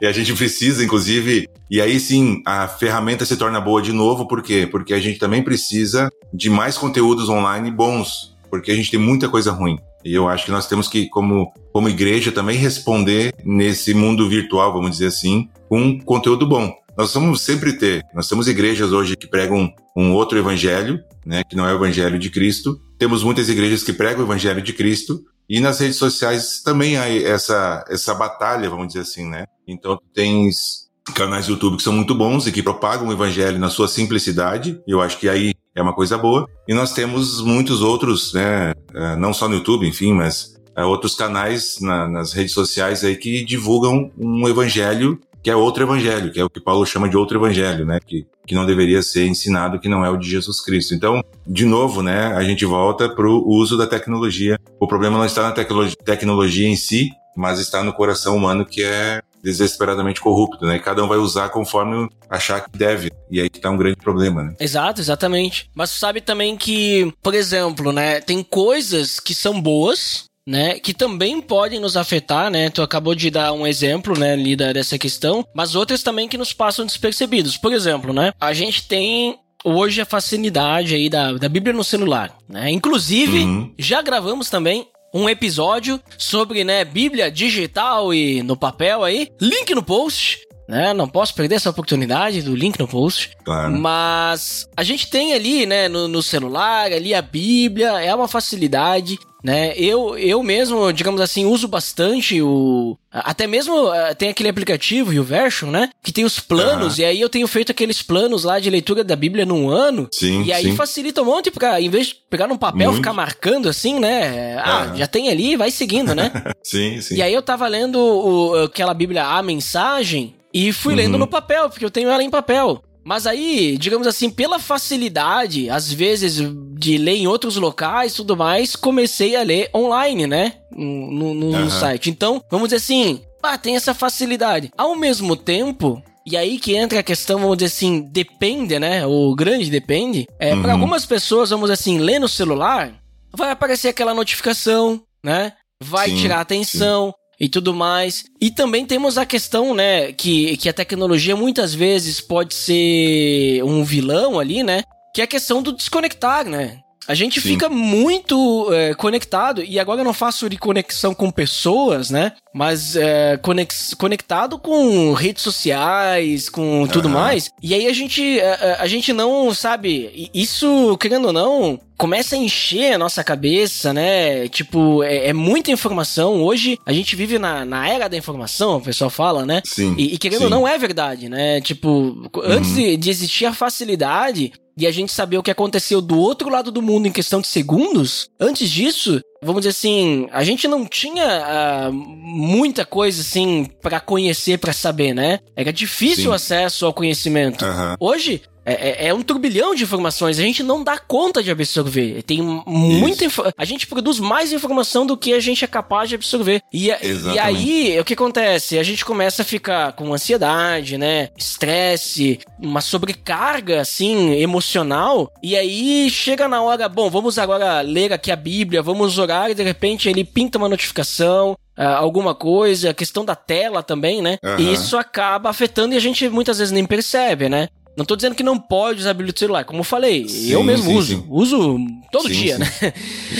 [0.00, 4.26] e a gente precisa, inclusive, e aí sim a ferramenta se torna boa de novo,
[4.26, 4.66] por quê?
[4.70, 9.28] Porque a gente também precisa de mais conteúdos online bons, porque a gente tem muita
[9.28, 9.78] coisa ruim.
[10.04, 14.72] E eu acho que nós temos que, como, como igreja, também responder nesse mundo virtual,
[14.72, 16.72] vamos dizer assim, com conteúdo bom.
[16.96, 21.54] Nós vamos sempre ter, nós temos igrejas hoje que pregam um outro evangelho, né, que
[21.54, 22.80] não é o evangelho de Cristo.
[22.98, 27.08] Temos muitas igrejas que pregam o evangelho de Cristo, e nas redes sociais também há
[27.08, 29.46] essa, essa batalha, vamos dizer assim, né?
[29.66, 33.70] Então, tens canais do YouTube que são muito bons e que propagam o evangelho na
[33.70, 34.80] sua simplicidade.
[34.86, 36.48] Eu acho que aí é uma coisa boa.
[36.66, 38.74] E nós temos muitos outros, né?
[38.94, 43.16] eh, Não só no YouTube, enfim, mas eh, outros canais na- nas redes sociais aí
[43.16, 47.16] que divulgam um evangelho que é outro evangelho, que é o que Paulo chama de
[47.16, 48.00] outro evangelho, né?
[48.04, 50.94] Que, que não deveria ser ensinado, que não é o de Jesus Cristo.
[50.94, 52.34] Então, de novo, né?
[52.34, 54.58] A gente volta para o uso da tecnologia.
[54.80, 58.82] O problema não está na tecno- tecnologia em si, mas está no coração humano que
[58.82, 60.76] é desesperadamente corrupto, né?
[60.76, 63.10] E cada um vai usar conforme achar que deve.
[63.30, 64.54] E aí que tá um grande problema, né?
[64.60, 65.68] Exato, exatamente.
[65.74, 70.94] Mas tu sabe também que, por exemplo, né, tem coisas que são boas, né, que
[70.94, 72.70] também podem nos afetar, né?
[72.70, 76.52] Tu acabou de dar um exemplo, né, ali dessa questão, mas outras também que nos
[76.52, 77.56] passam despercebidos.
[77.56, 82.32] Por exemplo, né, a gente tem hoje a facilidade aí da, da Bíblia no celular,
[82.48, 82.70] né?
[82.70, 83.72] Inclusive, Uhum.
[83.78, 89.30] já gravamos também um episódio sobre, né, Bíblia digital e no papel aí.
[89.40, 90.92] Link no post, né?
[90.92, 93.30] Não posso perder essa oportunidade do link no post.
[93.44, 93.72] Claro.
[93.78, 99.18] Mas a gente tem ali, né, no, no celular, ali a Bíblia, é uma facilidade,
[99.42, 99.72] né?
[99.76, 102.98] Eu, eu mesmo, digamos assim, uso bastante o.
[103.10, 105.88] Até mesmo eh, tem aquele aplicativo, o Version, né?
[106.02, 109.16] Que tem os planos, e aí eu tenho feito aqueles planos lá de leitura da
[109.16, 110.08] Bíblia num ano.
[110.12, 110.76] Sim, E aí sim.
[110.76, 112.96] facilita um monte, pra, em vez de pegar num papel e Muito.
[112.96, 114.56] ficar marcando assim, né?
[114.58, 114.96] Ah, Aham.
[114.96, 116.30] já tem ali, vai seguindo, né?
[116.62, 117.14] Sim, sim.
[117.14, 121.20] E aí eu tava lendo o- aquela Bíblia A Mensagem e fui lendo Uhum.
[121.20, 122.82] no papel, porque eu tenho ela em papel.
[123.04, 126.42] Mas aí, digamos assim, pela facilidade, às vezes,
[126.78, 130.54] de ler em outros locais e tudo mais, comecei a ler online, né?
[130.70, 131.70] No, no- no Aham.
[131.70, 132.10] site.
[132.10, 134.70] Então, vamos dizer assim, ah, tem essa facilidade.
[134.76, 139.06] Ao mesmo tempo, e aí que entra a questão, vamos dizer assim, depende, né?
[139.06, 140.26] O grande depende.
[140.38, 140.62] É, Uhum.
[140.62, 142.92] Para algumas pessoas, vamos dizer assim, ler no celular,
[143.34, 145.52] vai aparecer aquela notificação, né?
[145.82, 148.24] Vai Sim, tirar atenção e tudo mais.
[148.40, 153.84] E também temos a questão, né, que, que a tecnologia muitas vezes pode ser um
[153.84, 154.82] vilão ali, né?
[155.14, 156.80] Que é a questão do desconectar, né?
[157.08, 157.48] A gente Sim.
[157.48, 162.34] fica muito é, conectado, e agora eu não faço de conexão com pessoas, né?
[162.58, 167.14] Mas é, conex- conectado com redes sociais, com tudo Aham.
[167.14, 167.50] mais.
[167.62, 172.34] E aí a gente, é, é, a gente não, sabe, isso, querendo ou não, começa
[172.34, 174.48] a encher a nossa cabeça, né?
[174.48, 176.42] Tipo, é, é muita informação.
[176.42, 179.62] Hoje a gente vive na, na era da informação, o pessoal fala, né?
[179.64, 179.94] Sim.
[179.96, 180.44] E, e querendo sim.
[180.46, 181.60] ou não, é verdade, né?
[181.60, 186.16] Tipo, antes de, de existir a facilidade e a gente saber o que aconteceu do
[186.18, 190.66] outro lado do mundo em questão de segundos, antes disso, vamos dizer assim, a gente
[190.66, 195.40] não tinha ah, muita coisa assim pra conhecer, pra saber, né?
[195.56, 196.28] Era difícil Sim.
[196.28, 197.64] o acesso ao conhecimento.
[197.64, 197.96] Aham.
[198.00, 202.22] Hoje é, é- é um turbilhão de informações, a gente não dá conta de absorver.
[202.22, 203.24] Tem muita
[203.56, 206.62] A gente produz mais informação do que a gente é capaz de absorver.
[206.72, 208.78] E, e aí, o que acontece?
[208.78, 211.28] A gente começa a ficar com ansiedade, né?
[211.36, 215.32] Estresse, uma sobrecarga, assim, emocional.
[215.42, 219.54] E aí chega na hora, bom, vamos agora ler aqui a Bíblia, vamos orar, e
[219.54, 221.56] de repente ele pinta uma notificação.
[221.80, 224.36] ah, alguma coisa, a questão da tela também, né?
[224.42, 224.58] Aham.
[224.60, 227.68] E isso acaba afetando e a gente muitas vezes nem percebe, né?
[227.98, 230.52] Não tô dizendo que não pode usar a Bíblia do celular, como eu falei, Sim,
[230.52, 231.24] eu mesmo sim, uso, sim.
[231.28, 231.76] uso
[232.12, 232.66] todo dia, né?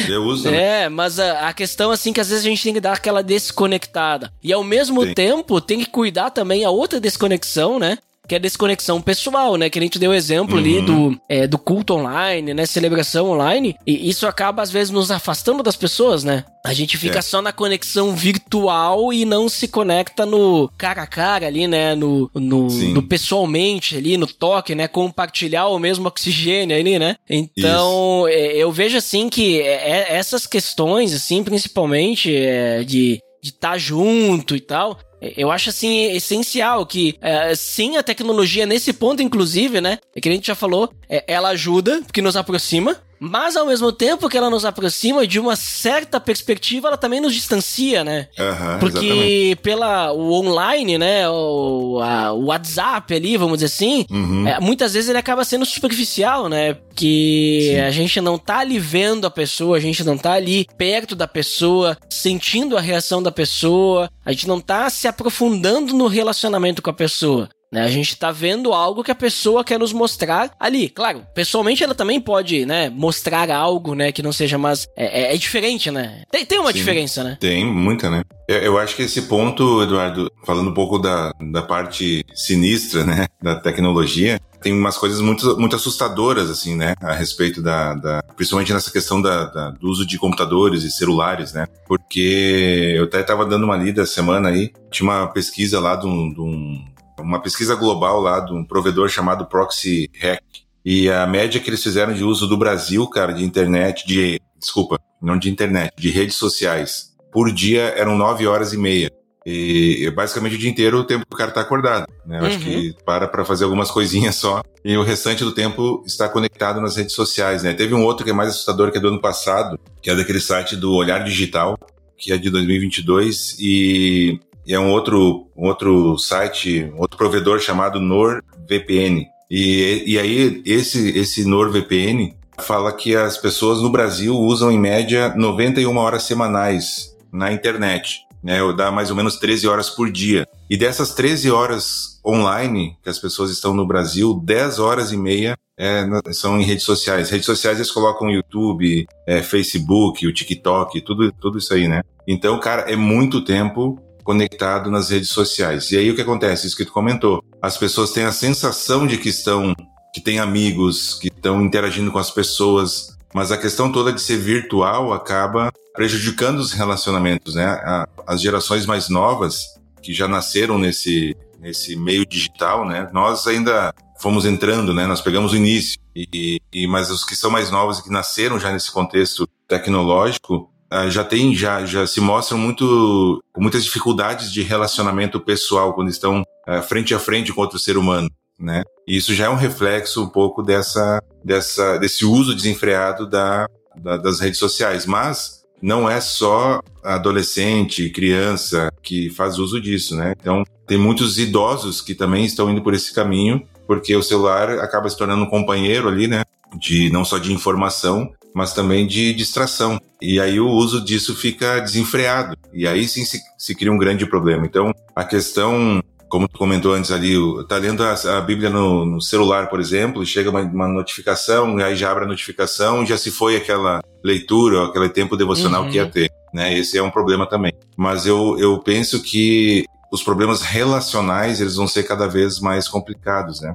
[0.09, 0.51] Eu uso.
[0.51, 0.85] né?
[0.85, 3.23] É, mas a, a questão assim que às vezes a gente tem que dar aquela
[3.23, 4.33] desconectada.
[4.42, 7.99] E ao mesmo tempo tem que cuidar também a outra desconexão, né?
[8.28, 9.70] Que é desconexão pessoal, né?
[9.70, 10.60] Que a gente deu o exemplo uhum.
[10.60, 12.66] ali do, é, do culto online, né?
[12.66, 13.74] Celebração online.
[13.86, 16.44] E isso acaba, às vezes, nos afastando das pessoas, né?
[16.64, 17.22] A gente fica é.
[17.22, 21.94] só na conexão virtual e não se conecta no cara a cara ali, né?
[21.94, 24.86] No, no, no, pessoalmente ali, no toque, né?
[24.86, 27.16] Compartilhar o mesmo oxigênio ali, né?
[27.30, 33.50] Então, é, eu vejo assim que é, é, essas questões, assim, principalmente é, de de
[33.50, 38.92] estar tá junto e tal, eu acho assim essencial que é, sim a tecnologia nesse
[38.92, 39.98] ponto inclusive, né?
[40.14, 43.92] É que a gente já falou, é, ela ajuda porque nos aproxima, mas ao mesmo
[43.92, 48.28] tempo que ela nos aproxima de uma certa perspectiva, ela também nos distancia, né?
[48.38, 49.57] Uhum, Porque exatamente.
[49.57, 54.46] pela o online, né, o, a, o WhatsApp ali, vamos dizer assim, uhum.
[54.46, 56.76] é, muitas vezes ele acaba sendo superficial, né?
[56.94, 57.81] Que Sim.
[57.81, 61.28] a gente não tá ali vendo a pessoa, a gente não tá ali perto da
[61.28, 66.90] pessoa, sentindo a reação da pessoa, a gente não tá se aprofundando no relacionamento com
[66.90, 67.48] a pessoa.
[67.70, 67.83] Né?
[67.83, 70.88] A gente tá vendo algo que a pessoa quer nos mostrar ali.
[70.88, 75.35] Claro, pessoalmente ela também pode, né, mostrar algo, né, que não seja, mas é, é,
[75.35, 76.22] é diferente, né?
[76.31, 77.37] Tem, tem uma Sim, diferença, né?
[77.38, 78.22] Tem, muita, né?
[78.48, 83.26] Eu, eu, acho que esse ponto, Eduardo, falando um pouco da, da parte sinistra, né,
[83.42, 88.72] da tecnologia, tem umas coisas muito, muito assustadoras, assim, né, a respeito da, da principalmente
[88.72, 93.44] nessa questão da, da, do uso de computadores e celulares, né, porque eu até estava
[93.44, 96.85] dando uma lida semana aí, tinha uma pesquisa lá de um, de um
[97.18, 100.42] uma pesquisa global lá de um provedor chamado Proxy Hack.
[100.85, 104.40] E a média que eles fizeram de uso do Brasil, cara, de internet, de.
[104.59, 109.11] Desculpa, não de internet, de redes sociais, por dia eram nove horas e meia.
[109.46, 112.07] E basicamente o dia inteiro o tempo que o cara tá acordado.
[112.26, 112.37] Né?
[112.37, 112.48] Eu uhum.
[112.48, 112.94] acho que uhum.
[113.04, 114.62] para para fazer algumas coisinhas só.
[114.85, 117.62] E o restante do tempo está conectado nas redes sociais.
[117.62, 117.72] Né?
[117.72, 120.40] Teve um outro que é mais assustador, que é do ano passado, que é daquele
[120.40, 121.78] site do Olhar Digital,
[122.16, 123.57] que é de 2022.
[123.59, 129.26] E e é um outro, um outro site, outro provedor chamado NordVPN.
[129.50, 135.33] E, e aí, esse, esse NordVPN fala que as pessoas no Brasil usam em média
[135.35, 138.26] 91 horas semanais na internet.
[138.40, 140.46] Né, dá mais ou menos 13 horas por dia.
[140.70, 145.57] E dessas 13 horas online que as pessoas estão no Brasil, 10 horas e meia
[145.78, 147.31] é, são em redes sociais.
[147.31, 152.02] Redes sociais eles colocam YouTube, é, Facebook, o TikTok, tudo, tudo isso aí, né?
[152.28, 155.90] Então, cara, é muito tempo conectado nas redes sociais.
[155.90, 156.66] E aí o que acontece?
[156.66, 157.42] Isso que tu comentou.
[157.62, 159.74] As pessoas têm a sensação de que estão,
[160.12, 164.36] que têm amigos, que estão interagindo com as pessoas, mas a questão toda de ser
[164.36, 167.80] virtual acaba prejudicando os relacionamentos, né?
[168.26, 169.64] As gerações mais novas
[170.02, 173.08] que já nasceram nesse nesse meio digital, né?
[173.14, 175.06] Nós ainda fomos entrando, né?
[175.06, 178.60] Nós pegamos o início e, e mas os que são mais novos e que nasceram
[178.60, 180.70] já nesse contexto tecnológico
[181.11, 186.42] já tem, já, já se mostram muito, com muitas dificuldades de relacionamento pessoal quando estão
[186.66, 188.83] uh, frente a frente com outro ser humano, né?
[189.07, 194.16] E isso já é um reflexo um pouco dessa, dessa, desse uso desenfreado da, da,
[194.16, 195.07] das redes sociais.
[195.07, 200.35] Mas não é só adolescente, criança que faz uso disso, né?
[200.38, 205.09] Então, tem muitos idosos que também estão indo por esse caminho, porque o celular acaba
[205.09, 206.42] se tornando um companheiro ali, né?
[206.79, 210.00] De não só de informação, mas também de distração.
[210.20, 212.56] E aí o uso disso fica desenfreado.
[212.72, 214.66] E aí sim se, se cria um grande problema.
[214.66, 217.34] Então, a questão como tu comentou antes ali,
[217.68, 221.96] tá lendo a, a Bíblia no, no, celular, por exemplo, chega uma, uma, notificação, aí
[221.96, 225.90] já abre a notificação, já se foi aquela leitura, aquele tempo devocional uhum.
[225.90, 226.11] que ia uhum.
[226.11, 226.76] ter, né?
[226.76, 227.72] Esse é um problema também.
[227.96, 233.61] Mas eu, eu penso que os problemas relacionais, eles vão ser cada vez mais complicados,
[233.61, 233.74] né?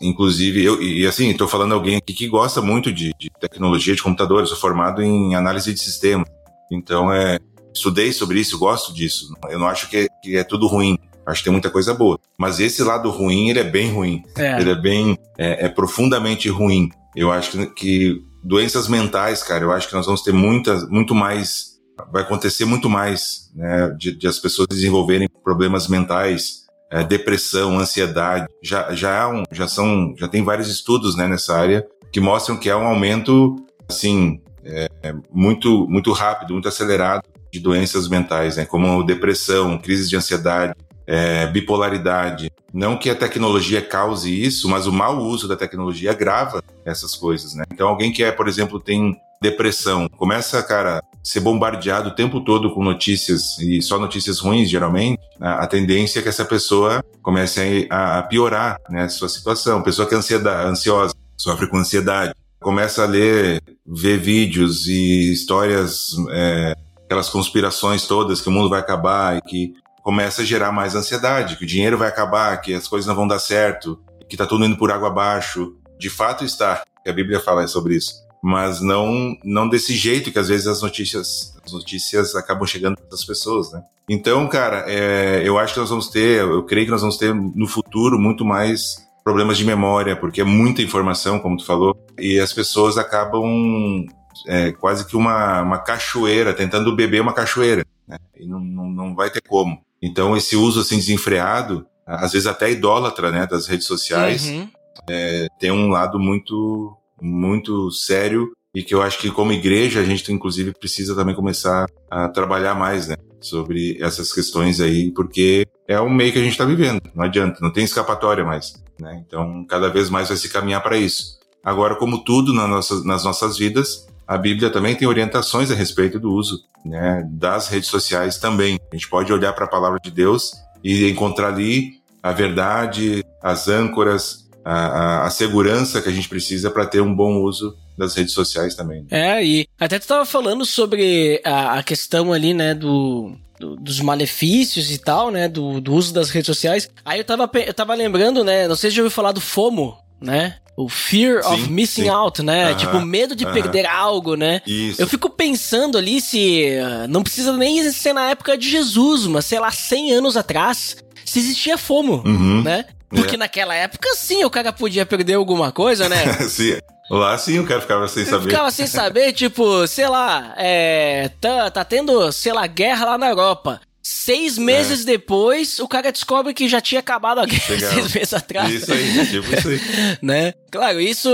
[0.00, 4.02] Inclusive, eu, e assim, estou falando alguém aqui que gosta muito de, de tecnologia de
[4.02, 6.24] computadores, sou formado em análise de sistema.
[6.70, 7.38] Então, é,
[7.74, 9.34] estudei sobre isso, gosto disso.
[9.48, 10.98] Eu não acho que é, que é tudo ruim.
[11.26, 12.18] Acho que tem muita coisa boa.
[12.38, 14.22] Mas esse lado ruim, ele é bem ruim.
[14.36, 14.60] É.
[14.60, 16.90] Ele é bem, é, é, profundamente ruim.
[17.16, 21.14] Eu acho que, que, doenças mentais, cara, eu acho que nós vamos ter muitas, muito
[21.14, 21.78] mais,
[22.12, 26.63] vai acontecer muito mais, né, de, de as pessoas desenvolverem problemas mentais,
[26.94, 31.84] é, depressão, ansiedade, já, já, um, já são, já tem vários estudos né, nessa área
[32.12, 33.56] que mostram que é um aumento,
[33.88, 34.88] assim, é,
[35.32, 40.72] muito, muito rápido, muito acelerado de doenças mentais, né, como depressão, crise de ansiedade,
[41.04, 42.52] é, bipolaridade.
[42.72, 47.54] Não que a tecnologia cause isso, mas o mau uso da tecnologia agrava essas coisas,
[47.54, 47.64] né?
[47.72, 52.72] Então, alguém que é, por exemplo, tem depressão, começa, cara, ser bombardeado o tempo todo
[52.72, 58.18] com notícias e só notícias ruins, geralmente, a, tendência é que essa pessoa comece a,
[58.18, 59.82] a piorar né, a sua situação.
[59.82, 66.08] Pessoa que é ansiedade, ansiosa, sofre com ansiedade, começa a ler, ver vídeos e histórias,
[66.30, 66.74] é,
[67.06, 71.56] aquelas conspirações todas que o mundo vai acabar e que começa a gerar mais ansiedade,
[71.56, 74.64] que o dinheiro vai acabar, que as coisas não vão dar certo, que tá tudo
[74.66, 75.74] indo por água abaixo.
[75.98, 78.23] De fato está, a Bíblia fala sobre isso.
[78.46, 83.14] Mas não, não desse jeito que às vezes as notícias, as notícias acabam chegando para
[83.14, 83.82] as pessoas, né?
[84.06, 87.34] Então, cara, é, eu acho que nós vamos ter, eu creio que nós vamos ter
[87.34, 92.38] no futuro muito mais problemas de memória, porque é muita informação, como tu falou, e
[92.38, 94.04] as pessoas acabam
[94.46, 98.18] é, quase que uma, uma cachoeira, tentando beber uma cachoeira, né?
[98.38, 99.80] E não, não, não vai ter como.
[100.02, 104.68] Então, esse uso assim desenfreado, às vezes até idólatra, né, das redes sociais, uhum.
[105.08, 110.04] é, tem um lado muito, muito sério e que eu acho que como igreja a
[110.04, 116.00] gente inclusive precisa também começar a trabalhar mais, né, sobre essas questões aí, porque é
[116.00, 119.22] o meio que a gente está vivendo, não adianta, não tem escapatória mais, né?
[119.26, 121.38] Então cada vez mais vai se caminhar para isso.
[121.62, 126.18] Agora, como tudo nas nossas, nas nossas vidas, a Bíblia também tem orientações a respeito
[126.18, 128.78] do uso né, das redes sociais também.
[128.92, 133.68] A gente pode olhar para a palavra de Deus e encontrar ali a verdade, as
[133.68, 138.14] âncoras, a, a, a segurança que a gente precisa para ter um bom uso das
[138.14, 139.06] redes sociais também.
[139.10, 139.38] Né?
[139.38, 143.36] É, e até tu estava falando sobre a, a questão ali, né, do,
[143.80, 146.88] dos malefícios e tal, né, do, do uso das redes sociais.
[147.04, 149.96] Aí eu tava, eu tava lembrando, né, não sei se já ouviu falar do FOMO,
[150.20, 150.56] né?
[150.76, 152.08] O fear sim, of missing sim.
[152.08, 152.72] out, né?
[152.72, 154.60] -huh, tipo, medo de perder algo, né?
[154.66, 155.00] Isso.
[155.00, 159.44] Eu fico pensando ali se uh, não precisa nem ser na época de Jesus, mas
[159.44, 162.62] sei lá, 100 anos atrás, se existia FOMO, uhum.
[162.62, 162.86] né?
[163.14, 163.38] Porque é.
[163.38, 166.24] naquela época, sim, o cara podia perder alguma coisa, né?
[166.48, 166.76] sim.
[167.10, 168.50] Lá sim o cara ficava sem saber.
[168.50, 173.28] Ficava sem saber, tipo, sei lá, é, tá, tá tendo, sei lá, guerra lá na
[173.28, 173.80] Europa.
[174.06, 175.04] Seis meses é.
[175.06, 177.90] depois, o cara descobre que já tinha acabado a guerra Legal.
[177.94, 178.70] seis meses atrás.
[178.70, 179.80] Isso aí, tipo isso aí.
[180.20, 180.52] né?
[180.70, 181.30] Claro, isso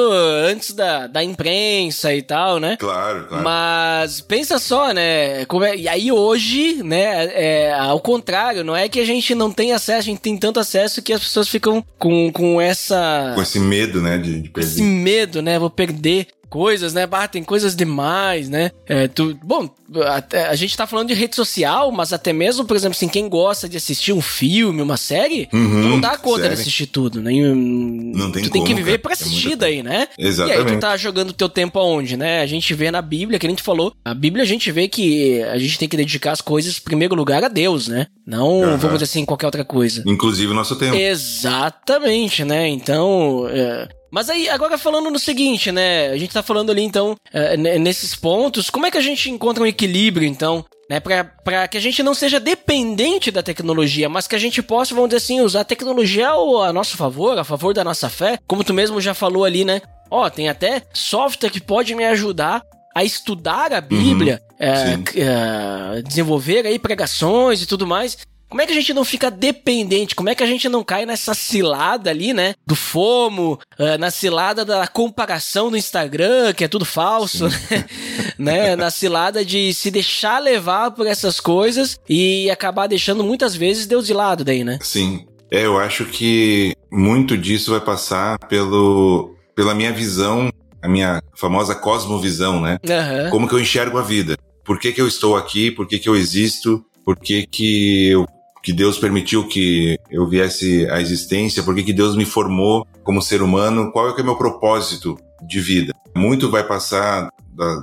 [0.46, 2.76] antes da, da imprensa e tal, né?
[2.76, 3.42] Claro, claro.
[3.42, 5.44] Mas pensa só, né?
[5.46, 7.24] Como é, e aí hoje, né?
[7.32, 10.60] É, ao contrário, não é que a gente não tem acesso, a gente tem tanto
[10.60, 13.32] acesso que as pessoas ficam com, com essa.
[13.34, 14.16] Com esse medo, né?
[14.16, 14.68] De, de perder.
[14.68, 15.58] Esse medo, né?
[15.58, 17.06] Vou perder coisas, né?
[17.06, 18.72] Bah, tem coisas demais, né?
[18.86, 22.76] É, tu, bom, a, a, gente tá falando de rede social, mas até mesmo, por
[22.76, 26.42] exemplo, assim, quem gosta de assistir um filme, uma série, uhum, tu não dá conta
[26.42, 26.54] série.
[26.54, 27.30] de assistir tudo, né?
[27.32, 29.02] Não tem Tu como, tem que viver cara.
[29.02, 30.08] pra é assistir é daí, né?
[30.18, 30.58] Exatamente.
[30.58, 32.40] E aí tu tá jogando teu tempo aonde, né?
[32.40, 35.42] A gente vê na Bíblia, que a gente falou, a Bíblia a gente vê que
[35.44, 38.08] a gente tem que dedicar as coisas, em primeiro lugar, a Deus, né?
[38.26, 38.76] Não, uhum.
[38.76, 40.02] vamos dizer assim, qualquer outra coisa.
[40.06, 40.96] Inclusive o nosso tempo.
[40.96, 42.68] Exatamente, né?
[42.68, 46.08] Então, é, mas aí, agora falando no seguinte, né?
[46.08, 49.62] A gente tá falando ali, então, é, nesses pontos, como é que a gente encontra
[49.62, 50.98] um equilíbrio, então, né?
[50.98, 54.94] Pra, pra que a gente não seja dependente da tecnologia, mas que a gente possa,
[54.94, 58.38] vamos dizer assim, usar a tecnologia a nosso favor, a favor da nossa fé.
[58.46, 59.80] Como tu mesmo já falou ali, né?
[60.10, 62.62] Ó, tem até software que pode me ajudar
[62.94, 68.18] a estudar a Bíblia, uhum, é, é, desenvolver aí pregações e tudo mais.
[68.50, 70.16] Como é que a gente não fica dependente?
[70.16, 72.54] Como é que a gente não cai nessa cilada ali, né?
[72.66, 77.46] Do FOMO, uh, na cilada da comparação no Instagram, que é tudo falso,
[78.36, 78.74] né?
[78.74, 84.04] Na cilada de se deixar levar por essas coisas e acabar deixando muitas vezes Deus
[84.04, 84.80] de lado daí, né?
[84.82, 85.26] Sim.
[85.48, 90.50] É, eu acho que muito disso vai passar pelo, pela minha visão,
[90.82, 92.78] a minha famosa cosmovisão, né?
[92.84, 93.30] Uhum.
[93.30, 94.36] Como que eu enxergo a vida.
[94.64, 95.70] Por que, que eu estou aqui?
[95.70, 96.84] Por que, que eu existo?
[97.04, 98.26] Por que, que eu
[98.62, 103.42] que Deus permitiu que eu viesse à existência, por que Deus me formou como ser
[103.42, 105.92] humano, qual é, é o meu propósito de vida.
[106.14, 107.30] Muito vai passar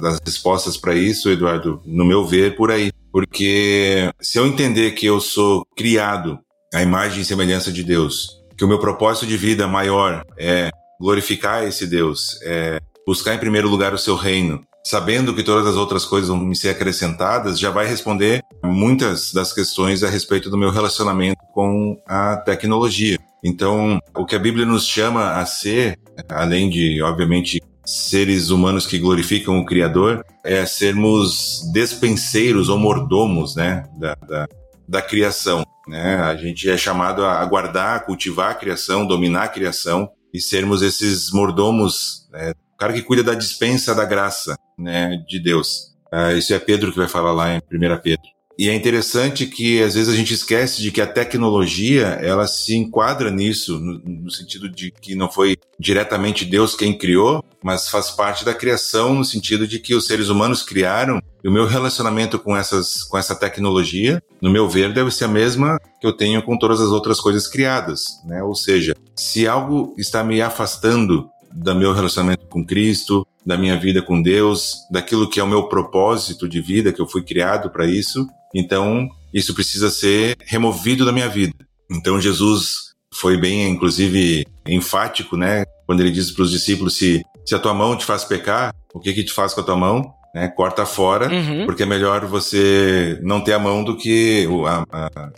[0.01, 2.91] das respostas para isso, Eduardo, no meu ver, por aí.
[3.11, 6.39] Porque se eu entender que eu sou criado
[6.73, 11.63] à imagem e semelhança de Deus, que o meu propósito de vida maior é glorificar
[11.63, 16.05] esse Deus, é buscar em primeiro lugar o seu reino, sabendo que todas as outras
[16.05, 20.71] coisas vão me ser acrescentadas, já vai responder muitas das questões a respeito do meu
[20.71, 23.19] relacionamento com a tecnologia.
[23.43, 28.97] Então, o que a Bíblia nos chama a ser, além de, obviamente, seres humanos que
[28.97, 34.47] glorificam o Criador, é sermos despenseiros ou mordomos, né, da, da,
[34.87, 35.65] da criação.
[35.85, 36.15] Né?
[36.15, 41.29] A gente é chamado a guardar, cultivar a criação, dominar a criação e sermos esses
[41.31, 45.95] mordomos né, o cara que cuida da dispensa da graça, né, de Deus.
[46.13, 47.61] Uh, isso é Pedro que vai falar lá em 1
[48.03, 48.37] Pedro.
[48.59, 52.75] E é interessante que às vezes a gente esquece de que a tecnologia ela se
[52.75, 58.11] enquadra nisso, no, no, sentido de que não foi diretamente Deus quem criou, mas faz
[58.11, 61.19] parte da criação no sentido de que os seres humanos criaram.
[61.43, 65.29] E o meu relacionamento com essas com essa tecnologia, no meu ver, deve ser a
[65.29, 68.41] mesma que eu tenho com todas as outras coisas criadas, né?
[68.43, 74.01] Ou seja, se algo está me afastando do meu relacionamento com Cristo, da minha vida
[74.01, 77.85] com Deus, daquilo que é o meu propósito de vida, que eu fui criado para
[77.85, 78.27] isso.
[78.53, 81.53] Então, isso precisa ser removido da minha vida.
[81.89, 85.63] Então Jesus foi bem, inclusive, enfático, né?
[85.85, 88.99] Quando ele diz para os discípulos: se, se a tua mão te faz pecar, o
[88.99, 90.13] que que te faz com a tua mão?
[90.35, 90.49] Né?
[90.49, 91.65] Corta fora, Uhum.
[91.65, 94.83] porque é melhor você não ter a mão do que o, a-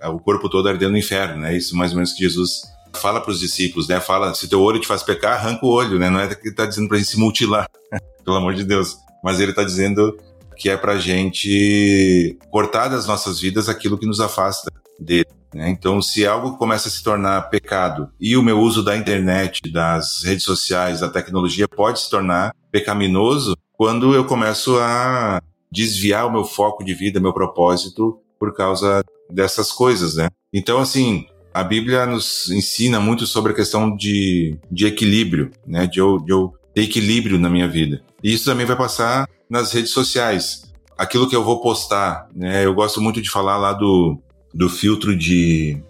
[0.01, 1.55] a- o corpo todo ardendo no inferno, né?
[1.55, 2.61] Isso mais ou menos que Jesus
[2.93, 3.99] fala para os discípulos, né?
[3.99, 6.09] Fala: se teu olho te faz pecar, arranca o olho, né?
[6.09, 7.67] Não é que ele está dizendo para a gente se mutilar,
[8.23, 8.97] pelo amor de Deus.
[9.23, 10.17] Mas ele está dizendo
[10.55, 14.69] que é para a gente cortar das nossas vidas aquilo que nos afasta
[14.99, 15.27] dele.
[15.53, 15.69] né?
[15.69, 20.23] Então, se algo começa a se tornar pecado e o meu uso da internet, das
[20.23, 26.43] redes sociais, da tecnologia pode se tornar pecaminoso quando eu começo a desviar o meu
[26.43, 30.29] foco de vida, meu propósito por causa dessas coisas, né?
[30.51, 35.87] Então, assim, a Bíblia nos ensina muito sobre a questão de, de equilíbrio, né?
[35.87, 38.01] De eu, de eu ter equilíbrio na minha vida.
[38.23, 40.63] E isso também vai passar nas redes sociais.
[40.97, 42.65] Aquilo que eu vou postar, né?
[42.65, 44.19] Eu gosto muito de falar lá do,
[44.53, 45.81] do filtro de,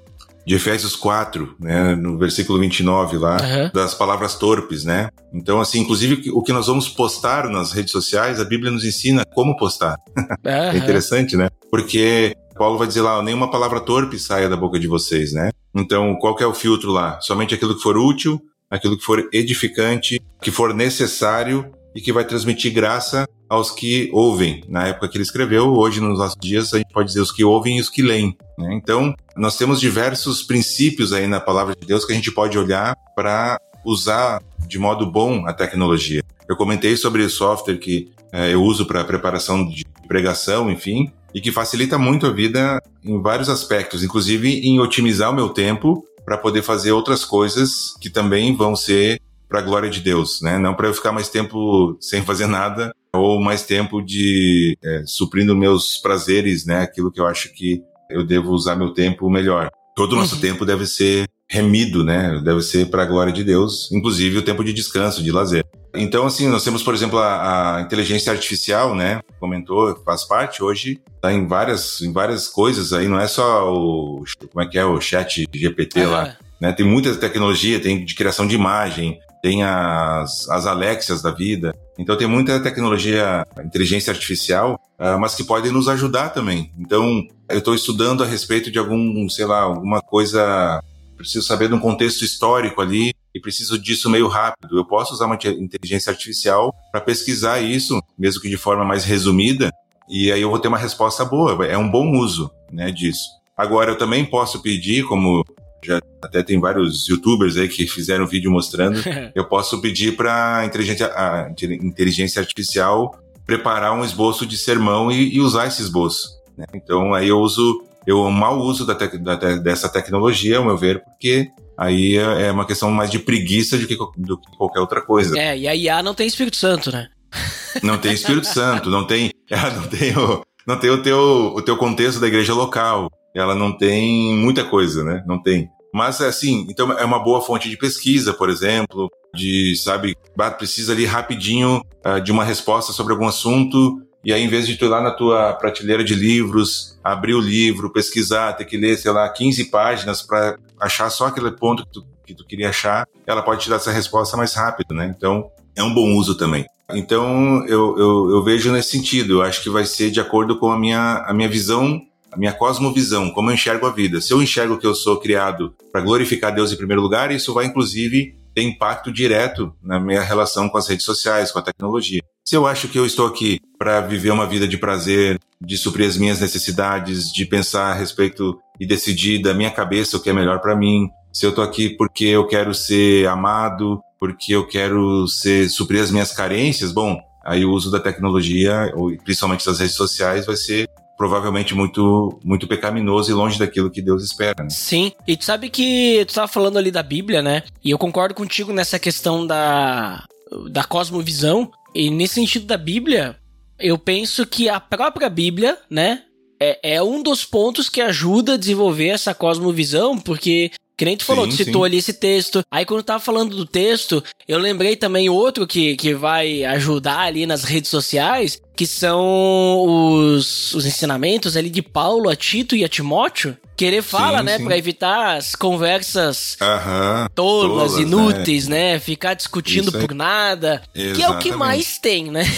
[0.46, 1.96] de Efésios 4, né?
[1.96, 3.72] No versículo 29 lá, Aham.
[3.74, 5.10] das palavras torpes, né?
[5.34, 9.26] Então, assim, inclusive o que nós vamos postar nas redes sociais, a Bíblia nos ensina
[9.26, 9.96] como postar.
[10.46, 10.78] É Aham.
[10.78, 11.50] interessante, né?
[11.70, 15.50] Porque Paulo vai dizer lá, nenhuma palavra torpe saia da boca de vocês, né?
[15.74, 17.18] Então, qual que é o filtro lá?
[17.22, 18.38] Somente aquilo que for útil,
[18.70, 24.62] aquilo que for edificante, que for necessário e que vai transmitir graça aos que ouvem.
[24.68, 27.46] Na época que ele escreveu, hoje nos nossos dias, a gente pode dizer os que
[27.46, 28.36] ouvem e os que leem.
[28.58, 28.74] né?
[28.74, 32.94] Então, nós temos diversos princípios aí na palavra de Deus que a gente pode olhar
[33.16, 36.22] para usar de modo bom a tecnologia.
[36.48, 41.42] Eu comentei sobre o software que eh, eu uso para preparação de pregação, enfim, e
[41.42, 46.38] que facilita muito a vida em vários aspectos, inclusive em otimizar o meu tempo para
[46.38, 50.60] poder fazer outras coisas que também vão ser para a glória de Deus, né?
[50.60, 55.56] Não para eu ficar mais tempo sem fazer nada ou mais tempo de é, suprindo
[55.56, 56.82] meus prazeres, né?
[56.84, 59.70] Aquilo que eu acho que eu devo usar meu tempo melhor.
[59.96, 60.42] Todo o nosso Uhum.
[60.42, 62.40] tempo deve ser remido, né?
[62.44, 65.66] Deve ser para a glória de Deus, inclusive o tempo de descanso, de lazer.
[65.94, 69.22] Então, assim, nós temos, por exemplo, a, a inteligência artificial, né?
[69.40, 74.24] Comentou, faz parte hoje, tá em várias, em várias coisas aí, não é só o,
[74.52, 76.36] como é que é, o chat GPT lá, Aham.
[76.62, 76.72] né?
[76.74, 81.74] Tem muita tecnologia, tem de criação de imagem, tem as, as Alexias da vida.
[81.98, 86.72] Então tem muita tecnologia, inteligência artificial, ah, mas que podem nos ajudar também.
[86.78, 90.82] Então eu estou estudando a respeito de algum, sei lá, alguma coisa,
[91.18, 94.78] preciso saber de um contexto histórico ali e preciso disso meio rápido.
[94.78, 99.04] Eu posso usar uma inte- inteligência artificial para pesquisar isso, mesmo que de forma mais
[99.06, 99.72] resumida,
[100.10, 101.66] e aí eu vou ter uma resposta boa.
[101.66, 103.28] É um bom uso, né, disso.
[103.58, 105.44] Agora eu também posso pedir, como
[105.84, 109.00] já até tem vários youtubers aí que fizeram vídeo mostrando,
[109.34, 115.36] eu posso pedir para inteligência, a inte- inteligência artificial preparar um esboço de sermão e,
[115.36, 116.30] e usar esse esboço.
[116.58, 116.66] né?
[116.74, 121.50] Então aí eu uso, eu mal uso da da dessa tecnologia, ao meu ver, porque
[121.80, 125.40] aí é é uma questão mais de preguiça do que, do que qualquer outra coisa.
[125.40, 127.08] É, e a IA não tem Espírito Santo, né?
[127.84, 131.62] Não tem Espírito Santo, não tem, ela não tem o, não tem o teu, o
[131.62, 133.12] teu contexto da igreja local.
[133.36, 135.24] Ela não tem muita coisa, né?
[135.28, 135.70] Não tem.
[135.94, 140.16] Mas assim, então é uma boa fonte de pesquisa, por exemplo, de, sabe,
[140.58, 144.78] precisa ali rapidinho ah, de uma resposta sobre algum assunto, e aí em vez de
[144.78, 148.98] tu ir lá na tua prateleira de livros, abrir o livro, pesquisar, ter que ler,
[148.98, 153.08] sei lá, 15 páginas para achar só aquele ponto que tu, que tu queria achar,
[153.26, 155.14] ela pode te dar essa resposta mais rápido, né?
[155.16, 156.66] Então, é um bom uso também.
[156.92, 159.34] Então, eu, eu, eu vejo nesse sentido.
[159.34, 162.02] Eu acho que vai ser de acordo com a minha, a minha visão,
[162.32, 164.22] a minha cosmovisão, como eu enxergo a vida.
[164.22, 167.66] Se eu enxergo que eu sou criado para glorificar Deus em primeiro lugar, isso vai,
[167.66, 172.22] inclusive, ter impacto direto na minha relação com as redes sociais, com a tecnologia.
[172.50, 176.08] Se eu acho que eu estou aqui para viver uma vida de prazer, de suprir
[176.08, 180.34] as minhas necessidades, de pensar a respeito e decidir da minha cabeça o que é
[180.34, 185.28] melhor para mim, se eu tô aqui porque eu quero ser amado, porque eu quero
[185.28, 189.96] ser suprir as minhas carências, bom, aí o uso da tecnologia, ou principalmente das redes
[189.96, 190.90] sociais, vai ser
[191.20, 194.64] provavelmente muito muito pecaminoso e longe daquilo que Deus espera.
[194.64, 194.72] Né?
[194.72, 197.62] Sim, e tu sabe que tu tava falando ali da Bíblia, né?
[197.86, 200.24] E eu concordo contigo nessa questão da,
[200.72, 201.72] da cosmovisão.
[201.94, 203.38] E nesse sentido da Bíblia,
[203.80, 206.24] eu penso que a própria Bíblia, né?
[206.62, 211.24] É, é um dos pontos que ajuda a desenvolver essa cosmovisão, porque que nem tu
[211.24, 211.86] falou, Sim, tu citou sim.
[211.86, 212.62] ali esse texto.
[212.70, 217.20] Aí quando eu tava falando do texto, eu lembrei também outro que, que vai ajudar
[217.20, 222.86] ali nas redes sociais, que são os, os ensinamentos ali de Paulo a Tito e
[222.86, 223.58] a Timóteo.
[223.76, 227.28] Que ele fala, Sim, né, pra evitar as conversas Aham.
[227.36, 228.98] tolas, Tolas, inúteis, né?
[228.98, 230.82] Ficar discutindo por nada.
[230.94, 231.20] Que é o que
[231.50, 231.56] Exatamente.
[231.58, 232.44] mais tem, né?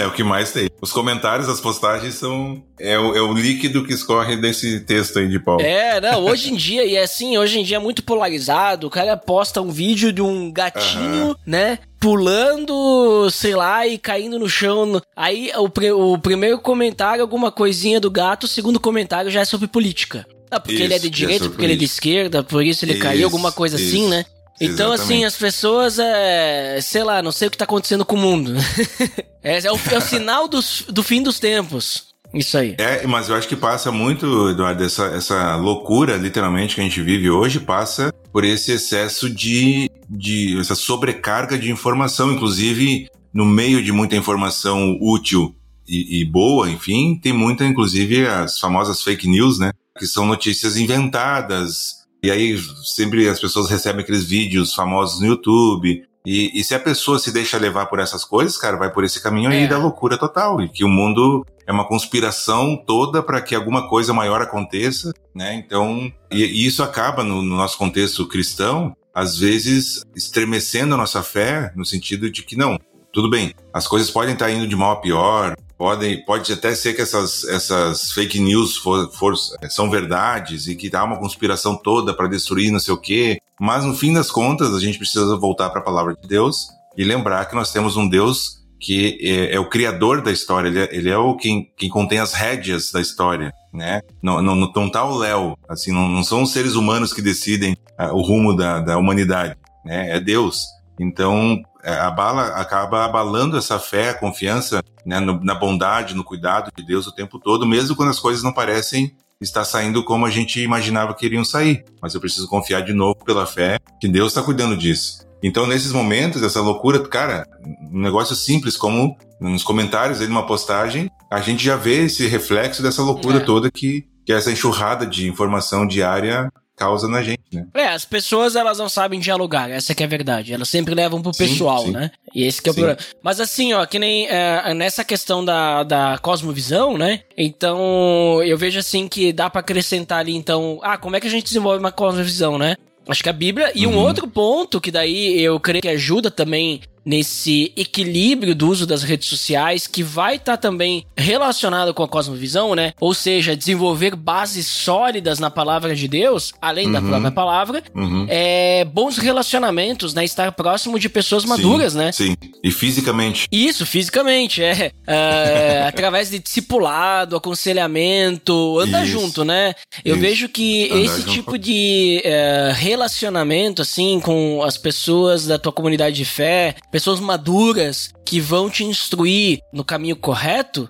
[0.00, 0.68] É o que mais tem.
[0.80, 2.62] Os comentários das postagens são.
[2.80, 5.60] É o, é o líquido que escorre desse texto aí de Paulo.
[5.60, 8.86] É, não, hoje em dia, e é assim, hoje em dia é muito polarizado.
[8.86, 11.34] O cara posta um vídeo de um gatinho, uhum.
[11.46, 11.78] né?
[12.04, 15.00] Pulando, sei lá, e caindo no chão.
[15.16, 19.66] Aí o, o primeiro comentário, alguma coisinha do gato, o segundo comentário já é sobre
[19.66, 20.26] política.
[20.50, 22.62] Ah, porque isso, ele é de é direita, é porque ele é de esquerda, por
[22.62, 23.96] isso ele isso, caiu, alguma coisa assim, isso.
[23.96, 24.26] assim, né?
[24.60, 25.24] Então, assim, Exatamente.
[25.24, 28.52] assim, as pessoas, é, sei lá, não sei o que tá acontecendo com o mundo.
[29.42, 32.13] é, é, o, é o sinal dos, do fim dos tempos.
[32.34, 32.74] Isso aí.
[32.78, 37.00] É, mas eu acho que passa muito, Eduardo, essa, essa loucura, literalmente, que a gente
[37.00, 40.58] vive hoje, passa por esse excesso de, de.
[40.58, 45.54] essa sobrecarga de informação, inclusive no meio de muita informação útil
[45.88, 49.72] e, e boa, enfim, tem muita, inclusive, as famosas fake news, né?
[49.98, 56.02] Que são notícias inventadas, e aí sempre as pessoas recebem aqueles vídeos famosos no YouTube.
[56.26, 59.22] E, e se a pessoa se deixa levar por essas coisas, cara, vai por esse
[59.22, 59.66] caminho aí é.
[59.66, 60.60] da loucura total.
[60.60, 65.54] E que o mundo é uma conspiração toda para que alguma coisa maior aconteça, né?
[65.54, 71.22] Então, e, e isso acaba no, no nosso contexto cristão, às vezes estremecendo a nossa
[71.22, 72.78] fé, no sentido de que não,
[73.12, 76.94] tudo bem, as coisas podem estar indo de mal a pior, Podem, pode até ser
[76.94, 79.34] que essas, essas fake news for, for,
[79.68, 83.84] são verdades e que há uma conspiração toda para destruir não sei o quê, mas
[83.84, 87.46] no fim das contas a gente precisa voltar para a palavra de Deus e lembrar
[87.46, 91.10] que nós temos um Deus que é, é o criador da história, ele é, ele
[91.10, 94.00] é, o quem, quem contém as rédeas da história, né?
[94.22, 97.76] Não, não, não tá o Léo, assim, não, não são os seres humanos que decidem
[97.98, 100.14] uh, o rumo da, da humanidade, né?
[100.14, 100.64] É Deus.
[101.00, 106.24] Então, é, a bala acaba abalando essa fé, a confiança né, no, na bondade, no
[106.24, 110.24] cuidado de Deus o tempo todo, mesmo quando as coisas não parecem estar saindo como
[110.24, 111.84] a gente imaginava que iriam sair.
[112.00, 115.24] Mas eu preciso confiar de novo pela fé que Deus está cuidando disso.
[115.42, 117.46] Então, nesses momentos, essa loucura, cara,
[117.92, 122.26] um negócio simples, como nos comentários aí de uma postagem, a gente já vê esse
[122.26, 123.40] reflexo dessa loucura é.
[123.40, 127.66] toda que, que essa enxurrada de informação diária causa na gente, né?
[127.74, 130.52] É, as pessoas elas não sabem dialogar, essa que é a verdade.
[130.52, 131.92] Elas sempre levam pro pessoal, sim, sim.
[131.92, 132.10] né?
[132.34, 132.80] E esse que é o sim.
[132.80, 133.08] problema.
[133.22, 137.20] Mas assim, ó, que nem é, nessa questão da, da cosmovisão, né?
[137.36, 141.30] Então, eu vejo assim que dá para acrescentar ali, então, ah, como é que a
[141.30, 142.76] gente desenvolve uma cosmovisão, né?
[143.08, 143.70] Acho que a Bíblia.
[143.74, 143.98] E um uhum.
[143.98, 149.28] outro ponto que daí eu creio que ajuda também nesse equilíbrio do uso das redes
[149.28, 152.92] sociais que vai estar tá também relacionado com a cosmovisão, né?
[153.00, 156.92] Ou seja, desenvolver bases sólidas na palavra de Deus, além uhum.
[156.92, 158.26] da própria palavra, uhum.
[158.28, 160.24] é, bons relacionamentos, né?
[160.24, 162.12] Estar próximo de pessoas maduras, sim, né?
[162.12, 163.46] Sim, e fisicamente.
[163.50, 164.92] Isso, fisicamente, é.
[165.06, 169.74] é através de discipulado, aconselhamento, andar junto, né?
[170.04, 170.22] Eu Isso.
[170.22, 171.32] vejo que andar esse junto.
[171.32, 178.12] tipo de é, relacionamento, assim, com as pessoas da tua comunidade de fé, pessoas maduras
[178.24, 180.88] que vão te instruir no caminho correto,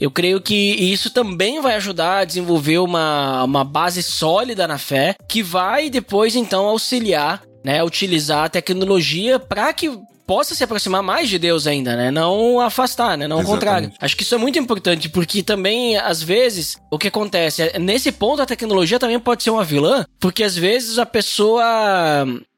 [0.00, 5.14] eu creio que isso também vai ajudar a desenvolver uma, uma base sólida na fé,
[5.28, 9.96] que vai depois então auxiliar né, utilizar a tecnologia para que
[10.26, 12.10] possa se aproximar mais de Deus ainda, né?
[12.10, 13.28] Não afastar, né?
[13.28, 13.92] Não o contrário.
[14.00, 18.10] Acho que isso é muito importante, porque também, às vezes, o que acontece é, nesse
[18.10, 21.62] ponto a tecnologia também pode ser uma vilã, porque às vezes a pessoa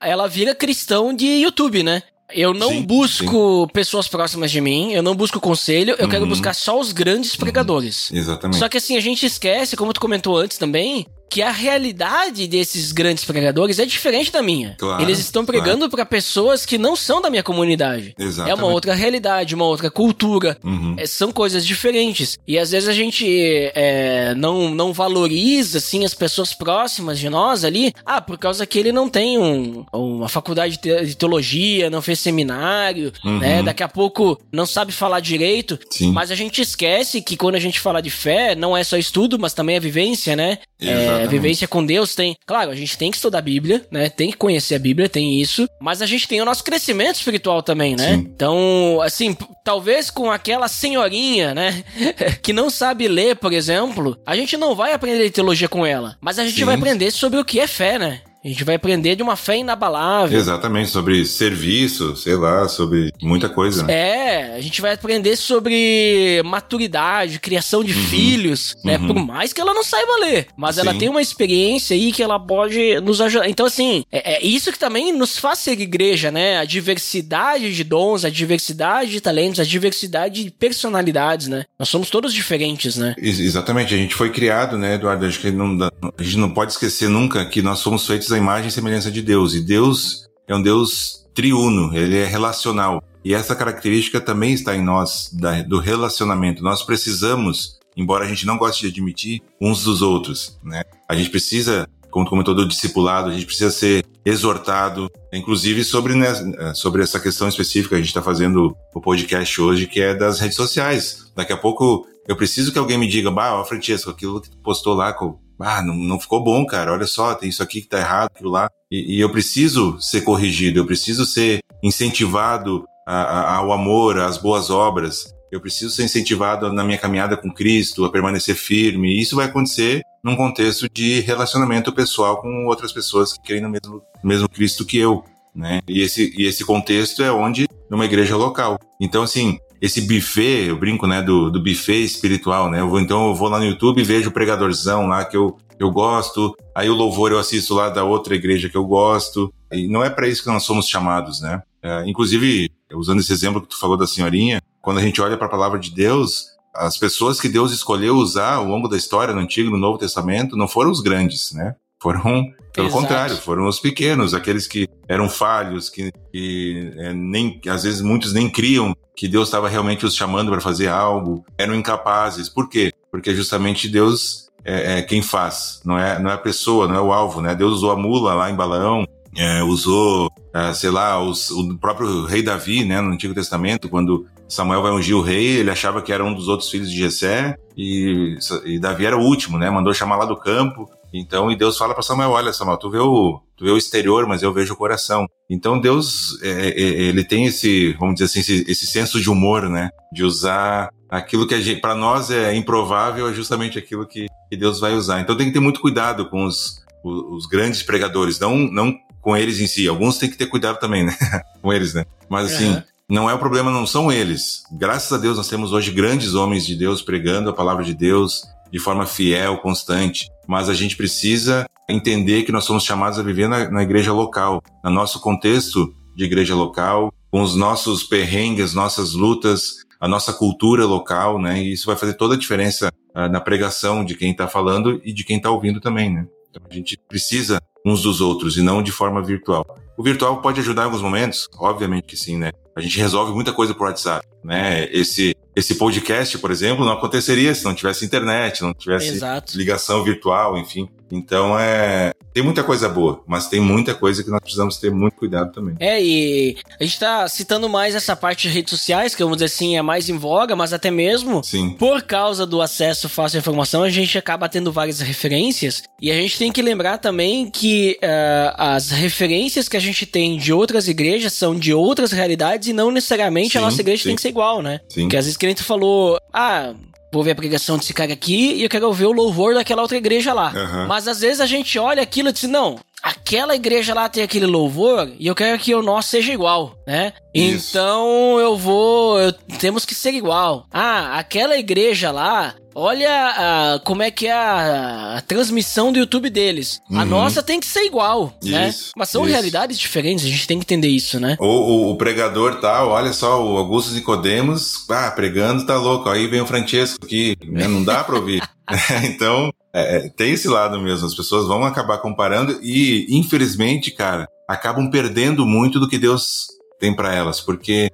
[0.00, 2.02] ela vira cristão de YouTube, né?
[2.32, 3.72] Eu não sim, busco sim.
[3.72, 6.10] pessoas próximas de mim, eu não busco conselho, eu uhum.
[6.10, 7.40] quero buscar só os grandes uhum.
[7.40, 8.10] pregadores.
[8.12, 8.58] Exatamente.
[8.58, 12.92] Só que assim, a gente esquece, como tu comentou antes também, que a realidade desses
[12.92, 14.76] grandes pregadores é diferente da minha.
[14.78, 15.90] Claro, Eles estão pregando claro.
[15.90, 18.14] para pessoas que não são da minha comunidade.
[18.18, 18.50] Exatamente.
[18.50, 20.56] É uma outra realidade, uma outra cultura.
[20.62, 20.94] Uhum.
[20.96, 22.38] É, são coisas diferentes.
[22.46, 23.26] E às vezes a gente
[23.74, 27.92] é, não, não valoriza assim as pessoas próximas de nós ali.
[28.04, 33.12] Ah, por causa que ele não tem um, uma faculdade de teologia, não fez seminário,
[33.24, 33.38] uhum.
[33.38, 33.62] né?
[33.62, 35.78] Daqui a pouco não sabe falar direito.
[35.90, 36.12] Sim.
[36.12, 39.38] Mas a gente esquece que quando a gente fala de fé, não é só estudo,
[39.38, 40.58] mas também é vivência, né?
[40.80, 42.36] É, vivência com Deus tem.
[42.46, 44.10] Claro, a gente tem que estudar a Bíblia, né?
[44.10, 45.68] Tem que conhecer a Bíblia, tem isso.
[45.80, 48.14] Mas a gente tem o nosso crescimento espiritual também, né?
[48.14, 48.30] Sim.
[48.34, 51.82] Então, assim, talvez com aquela senhorinha, né?
[52.42, 56.16] que não sabe ler, por exemplo, a gente não vai aprender teologia com ela.
[56.20, 56.64] Mas a gente Sim.
[56.64, 58.20] vai aprender sobre o que é fé, né?
[58.46, 60.38] A gente vai aprender de uma fé inabalável.
[60.38, 63.82] Exatamente, sobre serviço, sei lá, sobre muita coisa.
[63.82, 63.92] Né?
[63.92, 68.98] É, a gente vai aprender sobre maturidade, criação de uhum, filhos, né?
[68.98, 69.08] Uhum.
[69.08, 70.46] Por mais que ela não saiba ler.
[70.56, 70.82] Mas Sim.
[70.82, 73.48] ela tem uma experiência aí que ela pode nos ajudar.
[73.48, 76.58] Então, assim, é, é, isso que também nos faz ser igreja, né?
[76.58, 81.64] A diversidade de dons, a diversidade de talentos, a diversidade de personalidades, né?
[81.76, 83.16] Nós somos todos diferentes, né?
[83.18, 85.26] Ex exatamente, a gente foi criado, né, Eduardo?
[85.26, 88.68] Acho que não dá, a gente não pode esquecer nunca que nós somos feitos imagem
[88.68, 89.54] e semelhança de Deus.
[89.54, 93.02] E Deus é um Deus triuno, ele é relacional.
[93.24, 96.62] E essa característica também está em nós, da, do relacionamento.
[96.62, 100.82] Nós precisamos, embora a gente não goste de admitir, uns dos outros, né?
[101.08, 106.32] A gente precisa como comentou do discipulado, a gente precisa ser exortado, inclusive sobre, né,
[106.74, 110.56] sobre essa questão específica, a gente está fazendo o podcast hoje, que é das redes
[110.56, 111.30] sociais.
[111.36, 114.56] Daqui a pouco eu preciso que alguém me diga, bah, ó, Francesco, aquilo que tu
[114.58, 115.12] postou lá,
[115.60, 118.50] ah, não, não ficou bom, cara, olha só, tem isso aqui que tá errado, aquilo
[118.50, 118.68] lá.
[118.90, 124.36] E, e eu preciso ser corrigido, eu preciso ser incentivado a, a, ao amor, às
[124.36, 125.34] boas obras.
[125.50, 129.14] Eu preciso ser incentivado na minha caminhada com Cristo, a permanecer firme.
[129.14, 133.70] E isso vai acontecer num contexto de relacionamento pessoal com outras pessoas que creem no
[133.70, 135.24] mesmo, mesmo Cristo que eu.
[135.54, 135.80] Né?
[135.88, 138.78] E, esse, e esse contexto é onde, numa igreja local.
[139.00, 142.80] Então, assim, esse buffet, eu brinco, né, do, do buffet espiritual, né?
[142.80, 145.56] Eu vou, então eu vou lá no YouTube e vejo o pregadorzão lá que eu,
[145.78, 149.52] eu gosto, aí o louvor eu assisto lá da outra igreja que eu gosto.
[149.72, 151.62] E não é para isso que nós somos chamados, né?
[151.82, 155.46] É, inclusive, usando esse exemplo que tu falou da senhorinha, quando a gente olha para
[155.46, 159.40] a palavra de Deus, as pessoas que Deus escolheu usar ao longo da história, no
[159.40, 161.74] Antigo e no Novo Testamento, não foram os grandes, né?
[162.06, 163.02] Foram, pelo Exato.
[163.02, 168.32] contrário, foram os pequenos, aqueles que eram falhos, que, que é, nem, às vezes muitos
[168.32, 172.48] nem criam que Deus estava realmente os chamando para fazer algo, eram incapazes.
[172.48, 172.92] Por quê?
[173.10, 177.00] Porque justamente Deus é, é, quem faz, não é, não é a pessoa, não é
[177.00, 177.56] o alvo, né?
[177.56, 179.04] Deus usou a mula lá em Balaão,
[179.36, 184.26] é, usou, é, sei lá, os, o próprio rei Davi, né, no Antigo Testamento, quando
[184.48, 187.56] Samuel vai ungir o rei, ele achava que era um dos outros filhos de Jessé,
[187.76, 191.78] e, e Davi era o último, né, mandou chamar lá do campo, então, e Deus
[191.78, 194.74] fala para Samuel, olha Samuel, tu vê, o, tu vê o exterior, mas eu vejo
[194.74, 195.26] o coração.
[195.48, 199.68] Então Deus, é, é, ele tem esse, vamos dizer assim, esse, esse senso de humor,
[199.68, 204.80] né, de usar aquilo que para nós é improvável, é justamente aquilo que, que Deus
[204.80, 205.20] vai usar.
[205.20, 209.36] Então tem que ter muito cuidado com os, os, os grandes pregadores, não, não com
[209.36, 209.88] eles em si.
[209.88, 211.16] Alguns têm que ter cuidado também, né?
[211.62, 212.04] com eles, né?
[212.28, 212.82] Mas assim, uhum.
[213.08, 214.62] não é o problema, não são eles.
[214.72, 218.42] Graças a Deus nós temos hoje grandes homens de Deus pregando a palavra de Deus
[218.72, 220.28] de forma fiel, constante.
[220.46, 224.62] Mas a gente precisa entender que nós somos chamados a viver na, na igreja local,
[224.84, 230.84] no nosso contexto de igreja local, com os nossos perrengues, nossas lutas, a nossa cultura
[230.84, 231.62] local, né?
[231.62, 235.12] E isso vai fazer toda a diferença uh, na pregação de quem está falando e
[235.12, 236.26] de quem está ouvindo também, né?
[236.50, 239.64] Então a gente precisa uns dos outros e não de forma virtual.
[239.96, 242.50] O virtual pode ajudar em alguns momentos, obviamente que sim, né?
[242.76, 244.88] A gente resolve muita coisa por WhatsApp, né?
[244.90, 249.56] Esse esse podcast, por exemplo, não aconteceria se não tivesse internet, não tivesse Exato.
[249.56, 250.86] ligação virtual, enfim.
[251.10, 252.12] Então é.
[252.32, 255.74] Tem muita coisa boa, mas tem muita coisa que nós precisamos ter muito cuidado também.
[255.80, 259.46] É, e a gente tá citando mais essa parte de redes sociais, que vamos dizer
[259.46, 261.70] assim, é mais em voga, mas até mesmo Sim.
[261.70, 265.82] por causa do acesso fácil à informação, a gente acaba tendo várias referências.
[266.00, 270.36] E a gente tem que lembrar também que uh, as referências que a gente tem
[270.36, 274.08] de outras igrejas são de outras realidades e não necessariamente sim, a nossa igreja sim.
[274.10, 274.80] tem que ser igual, né?
[274.90, 275.02] Sim.
[275.02, 276.74] Porque às vezes que a gente falou, ah,
[277.16, 279.96] vou ver a pregação desse cara aqui e eu quero ver o louvor daquela outra
[279.96, 280.52] igreja lá.
[280.54, 280.86] Uhum.
[280.86, 284.46] Mas às vezes a gente olha aquilo e diz, não, aquela igreja lá tem aquele
[284.46, 287.12] louvor e eu quero que o nosso seja igual, né?
[287.36, 287.70] Isso.
[287.70, 290.66] Então eu vou, eu, temos que ser igual.
[290.72, 296.28] Ah, aquela igreja lá Olha a, como é que é a, a, transmissão do YouTube
[296.28, 296.78] deles.
[296.90, 297.00] Uhum.
[297.00, 298.68] A nossa tem que ser igual, né?
[298.68, 298.92] isso, né?
[298.94, 299.32] Mas são isso.
[299.32, 301.38] realidades diferentes, a gente tem que entender isso, né?
[301.40, 306.10] O, o, o pregador tal, olha só, o Augusto Nicodemos, ah, pregando tá louco.
[306.10, 307.66] Aí vem o Francesco aqui, né?
[307.66, 308.42] não dá pra ouvir.
[309.04, 314.28] então, é, é, tem esse lado mesmo, as pessoas vão acabar comparando e, infelizmente, cara,
[314.46, 316.48] acabam perdendo muito do que Deus
[316.78, 317.90] tem para elas, porque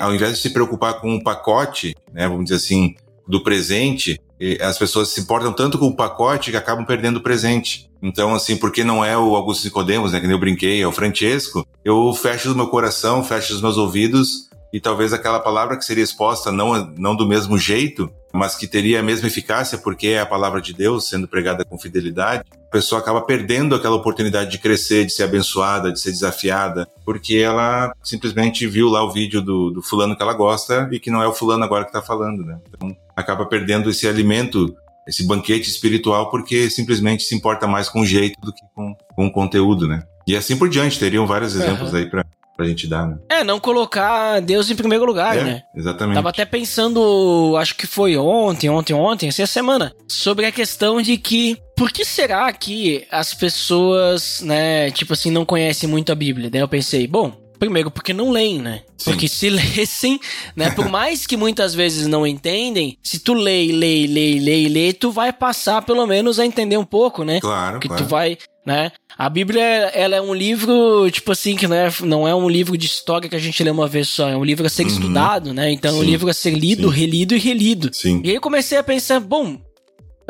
[0.00, 2.94] ao invés de se preocupar com um pacote, né, vamos dizer assim,
[3.26, 4.20] do presente,
[4.60, 7.90] as pessoas se importam tanto com o pacote que acabam perdendo o presente.
[8.02, 11.66] Então, assim, porque não é o Augusto Nicodemos, né, que eu brinquei, é o Francesco,
[11.84, 16.04] eu fecho o meu coração, fecho os meus ouvidos e talvez aquela palavra que seria
[16.04, 20.26] exposta não, não do mesmo jeito, mas que teria a mesma eficácia porque é a
[20.26, 25.06] palavra de Deus sendo pregada com fidelidade, a pessoa acaba perdendo aquela oportunidade de crescer,
[25.06, 29.80] de ser abençoada, de ser desafiada, porque ela simplesmente viu lá o vídeo do, do
[29.80, 32.58] fulano que ela gosta e que não é o fulano agora que está falando, né?
[32.68, 34.74] Então acaba perdendo esse alimento
[35.06, 39.26] esse banquete espiritual porque simplesmente se importa mais com o jeito do que com, com
[39.26, 40.02] o conteúdo, né?
[40.26, 41.98] E assim por diante, teriam vários exemplos uhum.
[41.98, 42.24] aí para
[42.56, 43.18] pra gente dar, né?
[43.28, 45.62] É, não colocar Deus em primeiro lugar, é, né?
[45.74, 46.14] Exatamente.
[46.14, 51.16] Tava até pensando, acho que foi ontem, ontem, ontem, essa semana, sobre a questão de
[51.16, 56.50] que por que será que as pessoas, né, tipo assim, não conhecem muito a Bíblia?
[56.50, 58.82] Daí eu pensei, bom, Primeiro, porque não leem, né?
[58.98, 59.12] Sim.
[59.12, 60.20] Porque se lessem,
[60.56, 60.70] né?
[60.70, 65.10] Por mais que muitas vezes não entendem, se tu lê, lê, lê, lê, lê, tu
[65.10, 67.40] vai passar pelo menos a entender um pouco, né?
[67.40, 67.80] Claro.
[67.80, 68.04] Que claro.
[68.04, 68.90] tu vai né?
[69.16, 72.76] A Bíblia, ela é um livro, tipo assim, que não é, não é um livro
[72.76, 74.88] de história que a gente lê uma vez só, é um livro a ser uhum.
[74.88, 75.70] estudado, né?
[75.70, 76.98] Então, é um livro a ser lido, Sim.
[76.98, 77.90] relido e relido.
[77.92, 78.20] Sim.
[78.24, 79.60] E aí eu comecei a pensar, bom,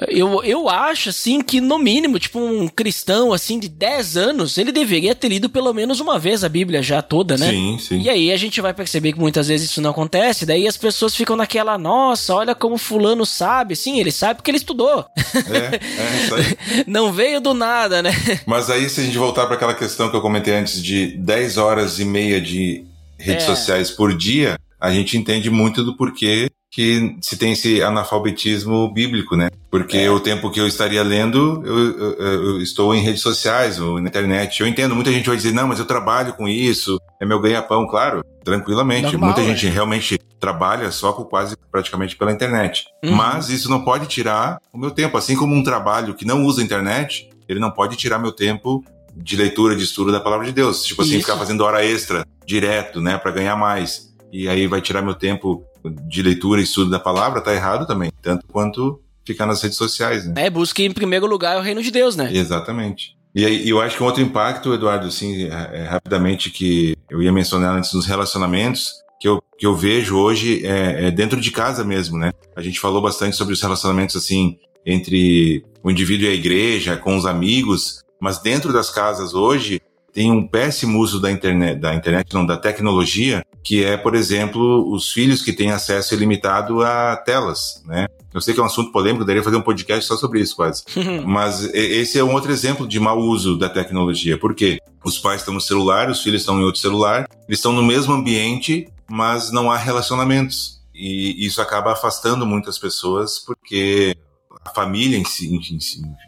[0.09, 4.73] eu, eu acho, assim, que no mínimo, tipo, um cristão, assim, de 10 anos, ele
[4.73, 7.51] deveria ter lido pelo menos uma vez a Bíblia já toda, né?
[7.51, 8.01] Sim, sim.
[8.01, 11.15] E aí a gente vai perceber que muitas vezes isso não acontece, daí as pessoas
[11.15, 13.77] ficam naquela, nossa, olha como fulano sabe.
[13.77, 15.07] Sim, ele sabe porque ele estudou.
[15.17, 16.85] É, é isso aí.
[16.89, 18.11] não veio do nada, né?
[18.47, 21.57] Mas aí, se a gente voltar para aquela questão que eu comentei antes de 10
[21.57, 22.85] horas e meia de
[23.17, 23.47] redes é.
[23.47, 29.37] sociais por dia, a gente entende muito do porquê que se tem esse analfabetismo bíblico,
[29.37, 29.49] né?
[29.71, 30.11] Porque é.
[30.11, 34.09] o tempo que eu estaria lendo, eu, eu, eu, estou em redes sociais ou na
[34.09, 34.61] internet.
[34.61, 37.87] Eu entendo, muita gente vai dizer, não, mas eu trabalho com isso, é meu ganha-pão,
[37.87, 39.13] claro, tranquilamente.
[39.13, 39.45] Normal, muita é.
[39.45, 42.87] gente realmente trabalha só com quase praticamente pela internet.
[43.05, 43.15] Uhum.
[43.15, 45.17] Mas isso não pode tirar o meu tempo.
[45.17, 49.37] Assim como um trabalho que não usa internet, ele não pode tirar meu tempo de
[49.37, 50.83] leitura, de estudo da palavra de Deus.
[50.83, 51.21] Tipo assim, isso.
[51.21, 54.13] ficar fazendo hora extra direto, né, para ganhar mais.
[54.33, 58.11] E aí vai tirar meu tempo de leitura e estudo da palavra, tá errado também.
[58.23, 60.35] Tanto quanto ficar nas redes sociais, né?
[60.47, 62.31] É, busque em primeiro lugar o reino de Deus, né?
[62.33, 63.17] Exatamente.
[63.35, 67.21] E aí, eu acho que um outro impacto, Eduardo, assim, é, é, rapidamente, que eu
[67.21, 71.51] ia mencionar antes nos relacionamentos, que eu, que eu vejo hoje é, é, dentro de
[71.51, 72.31] casa mesmo, né?
[72.55, 74.57] A gente falou bastante sobre os relacionamentos, assim,
[74.87, 79.81] entre o indivíduo e a igreja, com os amigos, mas dentro das casas hoje,
[80.15, 84.89] tem um péssimo uso da internet, da internet não, da tecnologia, que é, por exemplo,
[84.95, 88.07] os filhos que têm acesso ilimitado a telas, né?
[88.33, 90.85] Eu sei que é um assunto polêmico, daria fazer um podcast só sobre isso, quase.
[91.27, 94.39] Mas esse é um outro exemplo de mau uso da tecnologia.
[94.39, 94.79] Por quê?
[95.05, 98.13] Os pais estão no celular, os filhos estão em outro celular, eles estão no mesmo
[98.13, 100.81] ambiente, mas não há relacionamentos.
[100.95, 104.17] E isso acaba afastando muitas pessoas, porque
[104.65, 105.51] a família em si,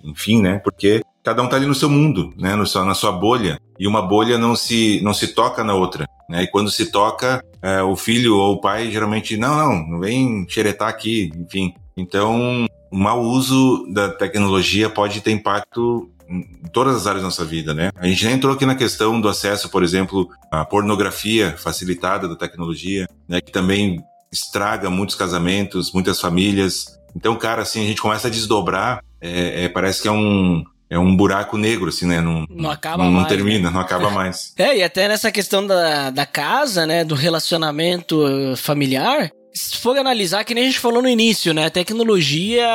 [0.03, 0.59] enfim, né?
[0.59, 2.55] Porque cada um tá ali no seu mundo, né?
[2.55, 3.59] No seu, na sua bolha.
[3.81, 6.07] E uma bolha não se, não se toca na outra.
[6.31, 6.45] Né?
[6.45, 10.47] E quando se toca, é, o filho ou o pai geralmente, não, não, não vem
[10.49, 11.75] xeretar aqui, enfim.
[11.97, 17.45] Então, o mau uso da tecnologia pode ter impacto em todas as áreas da nossa
[17.45, 17.91] vida, né?
[17.97, 22.37] A gente já entrou aqui na questão do acesso, por exemplo, à pornografia facilitada da
[22.37, 23.41] tecnologia, né?
[23.41, 24.01] Que também
[24.31, 26.87] estraga muitos casamentos, muitas famílias.
[27.17, 30.99] Então, cara, assim, a gente começa a desdobrar, é, é, parece que é um, é
[30.99, 32.21] um buraco negro, assim, né?
[32.21, 33.23] Não, não acaba não, mais.
[33.23, 33.75] Não termina, né?
[33.75, 34.53] não acaba mais.
[34.57, 37.05] É, e até nessa questão da, da casa, né?
[37.05, 41.65] Do relacionamento eh, familiar, se for analisar, que nem a gente falou no início, né?
[41.65, 42.69] A tecnologia,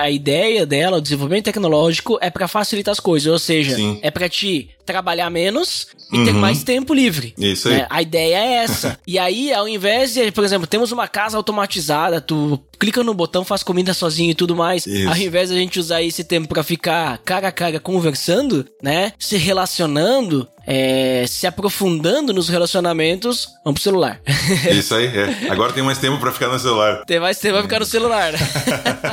[0.00, 3.98] a ideia dela, o desenvolvimento tecnológico é para facilitar as coisas, ou seja, Sim.
[4.02, 6.24] é para te trabalhar menos e uhum.
[6.24, 7.34] ter mais tempo livre.
[7.36, 7.78] Isso aí.
[7.78, 7.86] Né?
[7.90, 8.98] A ideia é essa.
[9.06, 13.44] e aí, ao invés de, por exemplo, temos uma casa automatizada, tu clica no botão,
[13.44, 14.86] faz comida sozinho e tudo mais.
[14.86, 15.08] Isso.
[15.08, 19.12] Ao invés de a gente usar esse tempo para ficar cara a cara conversando, né?
[19.18, 24.20] Se relacionando, é, se aprofundando nos relacionamentos, vamos pro celular.
[24.70, 25.50] Isso aí, é.
[25.50, 27.04] Agora tem mais tempo para ficar no celular.
[27.04, 28.34] Tem mais tempo pra ficar no celular.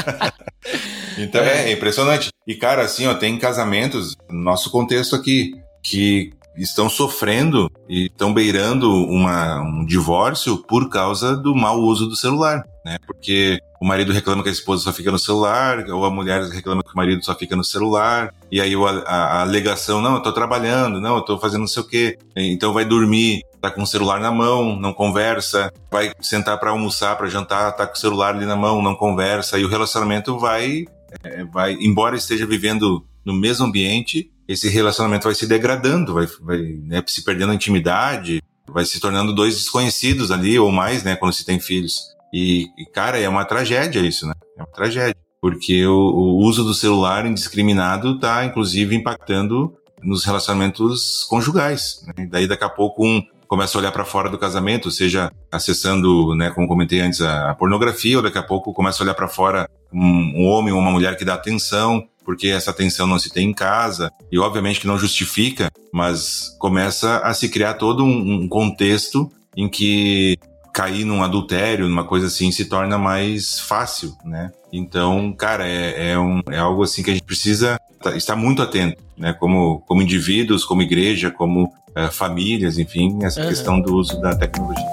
[1.18, 1.70] então é.
[1.70, 2.30] é impressionante.
[2.48, 8.34] E cara, assim, ó, tem casamentos, no nosso contexto aqui, que estão sofrendo e estão
[8.34, 12.98] beirando uma, um divórcio por causa do mau uso do celular, né?
[13.06, 16.82] Porque o marido reclama que a esposa só fica no celular, ou a mulher reclama
[16.84, 20.22] que o marido só fica no celular, e aí a, a, a alegação, não, eu
[20.22, 23.84] tô trabalhando, não, eu tô fazendo não sei o quê, então vai dormir, tá com
[23.84, 28.00] o celular na mão, não conversa, vai sentar para almoçar, para jantar, tá com o
[28.00, 30.86] celular ali na mão, não conversa, e o relacionamento vai,
[31.24, 36.58] é, vai embora esteja vivendo no mesmo ambiente, esse relacionamento vai se degradando, vai, vai
[36.84, 41.34] né, se perdendo a intimidade, vai se tornando dois desconhecidos ali ou mais, né, quando
[41.34, 42.16] se tem filhos.
[42.34, 44.34] E, e cara, é uma tragédia isso, né?
[44.58, 45.16] É uma tragédia.
[45.42, 52.04] Porque o, o uso do celular indiscriminado está, inclusive, impactando nos relacionamentos conjugais.
[52.08, 52.28] Né?
[52.28, 53.22] Daí, daqui a pouco, um
[53.56, 58.18] começa a olhar para fora do casamento, seja acessando, né, como comentei antes, a, pornografia,
[58.18, 61.16] ou daqui a pouco começa a olhar para fora um, um homem ou uma mulher
[61.16, 64.98] que dá atenção, porque essa atenção não se tem em casa, e obviamente que não
[64.98, 70.38] justifica, mas começa a se criar todo um, um contexto em que
[70.76, 74.52] cair num adultério, numa coisa assim, se torna mais fácil, né?
[74.74, 77.80] Então, cara, é, é, um, é algo assim que a gente precisa
[78.14, 79.32] estar muito atento, né?
[79.32, 83.48] Como, como indivíduos, como igreja, como uh, famílias, enfim, essa uhum.
[83.48, 84.84] questão do uso da tecnologia.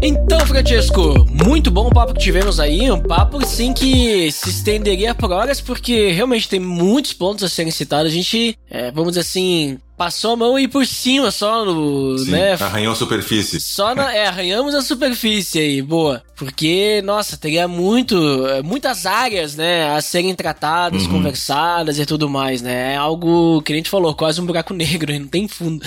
[0.00, 2.90] Então, Francesco, muito bom o papo que tivemos aí.
[2.90, 7.70] Um papo, sim, que se estenderia por horas, porque realmente tem muitos pontos a serem
[7.70, 8.12] citados.
[8.12, 12.30] A gente, é, vamos dizer assim, passou a mão aí por cima só no, Sim,
[12.30, 12.54] né?
[12.54, 13.60] Arranhou a superfície.
[13.60, 16.22] Só na, é, arranhamos a superfície aí, boa.
[16.34, 18.16] Porque, nossa, teria muito,
[18.64, 21.10] muitas áreas, né, a serem tratadas, Uhum.
[21.10, 22.94] conversadas e tudo mais, né?
[22.94, 25.84] É algo que a gente falou, quase um buraco negro, não tem fundo.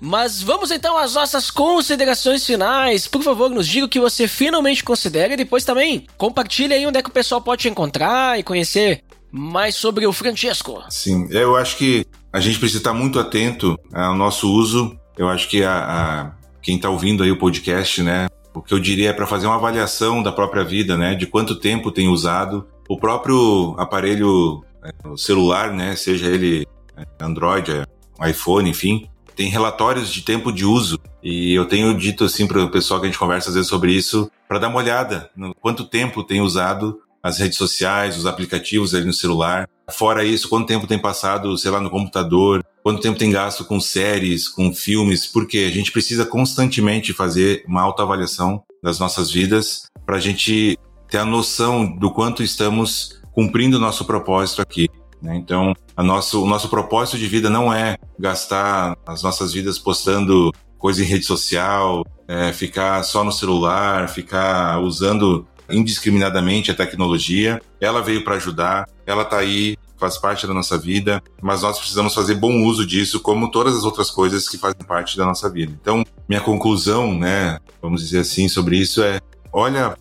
[0.00, 3.08] Mas vamos então às nossas considerações finais.
[3.08, 6.98] Por favor, nos diga o que você finalmente considera e depois também compartilhe aí onde
[6.98, 10.80] é que o pessoal pode te encontrar e conhecer mais sobre o Francesco.
[10.90, 14.96] Sim, eu acho que a gente precisa estar muito atento ao nosso uso.
[15.16, 18.28] Eu acho que a, a- quem está ouvindo aí o podcast, né?
[18.54, 21.14] O que eu diria é para fazer uma avaliação da própria vida, né?
[21.14, 25.96] De quanto tempo tem usado o próprio aparelho é, celular, né?
[25.96, 26.66] Seja ele
[26.96, 30.98] é, Android, é, iPhone, enfim, tem relatórios de tempo de uso.
[31.22, 33.92] E eu tenho dito assim para o pessoal que a gente conversa às vezes sobre
[33.92, 38.94] isso, para dar uma olhada no quanto tempo tem usado as redes sociais, os aplicativos
[38.94, 39.68] ali no celular.
[39.92, 43.80] Fora isso, quanto tempo tem passado, sei lá, no computador, quanto tempo tem gasto com
[43.80, 50.16] séries, com filmes, porque a gente precisa constantemente fazer uma autoavaliação das nossas vidas para
[50.16, 50.78] a gente
[51.08, 54.88] ter a noção do quanto estamos cumprindo o nosso propósito aqui.
[55.20, 55.36] né?
[55.36, 61.02] Então, nosso, o nosso propósito de vida não é gastar as nossas vidas postando coisa
[61.02, 67.60] em rede social, é, ficar só no celular, ficar usando indiscriminadamente a tecnologia.
[67.80, 72.12] Ela veio para ajudar, ela está aí, faz parte da nossa vida, mas nós precisamos
[72.12, 75.72] fazer bom uso disso, como todas as outras coisas que fazem parte da nossa vida.
[75.80, 79.20] Então, minha conclusão, né, vamos dizer assim, sobre isso é
[79.52, 79.96] olha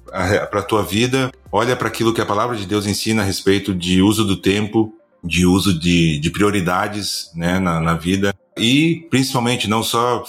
[0.49, 3.75] para a tua vida, olha para aquilo que a palavra de Deus ensina a respeito
[3.75, 4.91] de uso do tempo,
[5.23, 10.23] de uso de, de prioridades né, na, na vida e principalmente não só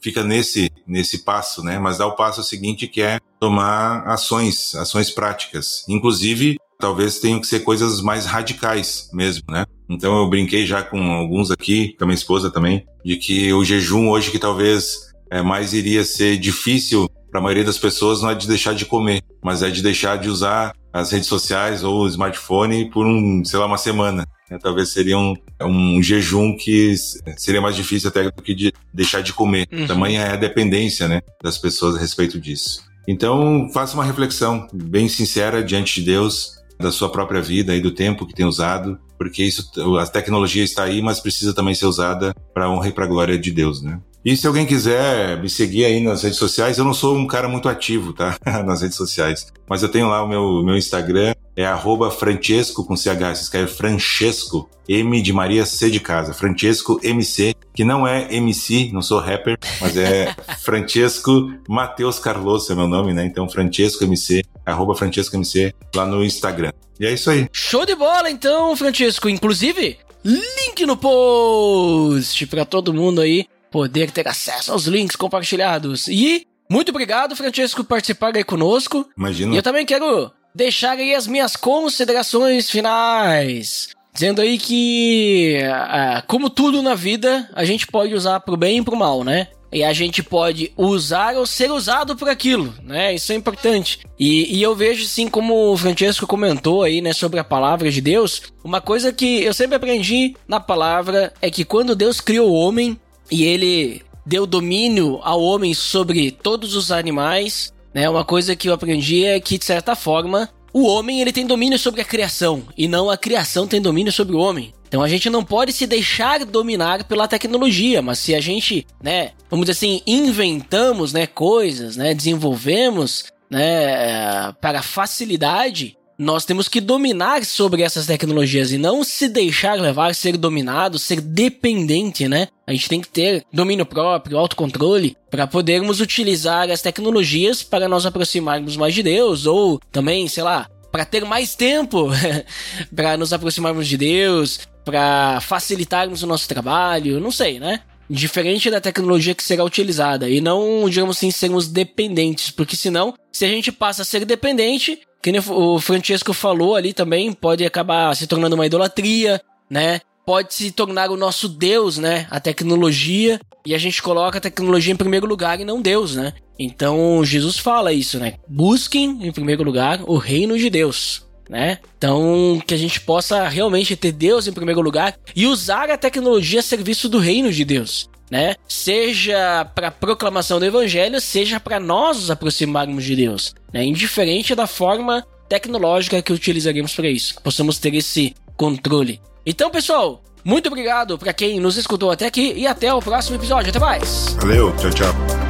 [0.00, 5.10] fica nesse nesse passo, né, mas dá o passo seguinte que é tomar ações, ações
[5.10, 9.64] práticas, inclusive talvez tenham que ser coisas mais radicais mesmo, né?
[9.88, 13.64] Então eu brinquei já com alguns aqui, com a minha esposa também, de que o
[13.64, 14.96] jejum hoje que talvez
[15.30, 18.86] é, mais iria ser difícil para a maioria das pessoas não é de deixar de
[18.86, 23.44] comer, mas é de deixar de usar as redes sociais ou o smartphone por um,
[23.44, 24.26] sei lá, uma semana.
[24.50, 24.58] né?
[24.62, 26.94] Talvez seria um, um jejum que
[27.36, 29.68] seria mais difícil até do que de deixar de comer.
[29.70, 29.86] Uhum.
[29.86, 32.84] Tamanha é a dependência né, das pessoas a respeito disso.
[33.06, 37.90] Então, faça uma reflexão bem sincera diante de Deus, da sua própria vida e do
[37.90, 42.34] tempo que tem usado, porque isso, a tecnologia está aí, mas precisa também ser usada
[42.52, 44.00] para a honra e para a glória de Deus, né?
[44.24, 47.48] E se alguém quiser me seguir aí nas redes sociais, eu não sou um cara
[47.48, 48.36] muito ativo, tá?
[48.66, 49.46] nas redes sociais.
[49.68, 53.68] Mas eu tenho lá o meu, meu Instagram, é arroba Francesco com CH, se escreve
[53.68, 59.20] Francesco, M de Maria C de casa, Francesco MC, que não é MC, não sou
[59.20, 63.24] rapper, mas é Francesco Matheus Carlos, é meu nome, né?
[63.24, 66.72] Então Francesco MC, arroba Francesco MC, lá no Instagram.
[66.98, 67.48] E é isso aí.
[67.52, 69.28] Show de bola, então, Francisco.
[69.28, 76.08] Inclusive, link no post para todo mundo aí poder ter acesso aos links compartilhados.
[76.08, 79.08] E muito obrigado, Francisco, por participar aí conosco.
[79.16, 79.54] Imagina.
[79.54, 83.90] E eu também quero deixar aí as minhas considerações finais.
[84.12, 88.82] Dizendo aí que, ah, como tudo na vida, a gente pode usar pro bem e
[88.82, 89.48] pro mal, né?
[89.72, 93.14] E a gente pode usar ou ser usado por aquilo, né?
[93.14, 94.00] Isso é importante.
[94.18, 98.00] E, e eu vejo, assim, como o Francesco comentou aí, né, sobre a palavra de
[98.00, 102.54] Deus, uma coisa que eu sempre aprendi na palavra é que quando Deus criou o
[102.54, 102.98] homem
[103.30, 108.10] e ele deu domínio ao homem sobre todos os animais, né?
[108.10, 111.78] Uma coisa que eu aprendi é que, de certa forma, o homem ele tem domínio
[111.78, 114.74] sobre a criação e não a criação tem domínio sobre o homem.
[114.96, 119.32] Então a gente não pode se deixar dominar pela tecnologia, mas se a gente, né,
[119.50, 127.44] vamos dizer assim, inventamos, né, coisas, né, desenvolvemos, né, para facilidade, nós temos que dominar
[127.44, 132.48] sobre essas tecnologias e não se deixar levar, ser dominado, ser dependente, né?
[132.66, 138.06] A gente tem que ter domínio próprio, autocontrole, para podermos utilizar as tecnologias para nos
[138.06, 140.66] aproximarmos mais de Deus, ou também, sei lá,
[140.96, 142.08] para ter mais tempo
[142.96, 147.82] para nos aproximarmos de Deus, para facilitarmos o nosso trabalho, não sei, né?
[148.08, 153.44] Diferente da tecnologia que será utilizada e não, digamos assim, sermos dependentes, porque senão, se
[153.44, 158.26] a gente passa a ser dependente, que o Francesco falou ali também, pode acabar se
[158.26, 159.38] tornando uma idolatria,
[159.68, 160.00] né?
[160.24, 162.26] Pode se tornar o nosso Deus, né?
[162.30, 166.32] A tecnologia, e a gente coloca a tecnologia em primeiro lugar e não Deus, né?
[166.58, 168.34] Então Jesus fala isso, né?
[168.48, 171.78] Busquem em primeiro lugar o reino de Deus, né?
[171.98, 176.60] Então que a gente possa realmente ter Deus em primeiro lugar e usar a tecnologia
[176.60, 178.56] a serviço do reino de Deus, né?
[178.66, 183.84] Seja para proclamação do evangelho, seja para nós nos aproximarmos de Deus, né?
[183.84, 189.20] Indiferente da forma tecnológica que utilizaremos para isso, que possamos ter esse controle.
[189.44, 193.70] Então, pessoal, Muito obrigado para quem nos escutou até aqui e até o próximo episódio.
[193.70, 194.36] Até mais.
[194.38, 195.45] Valeu, tchau, tchau.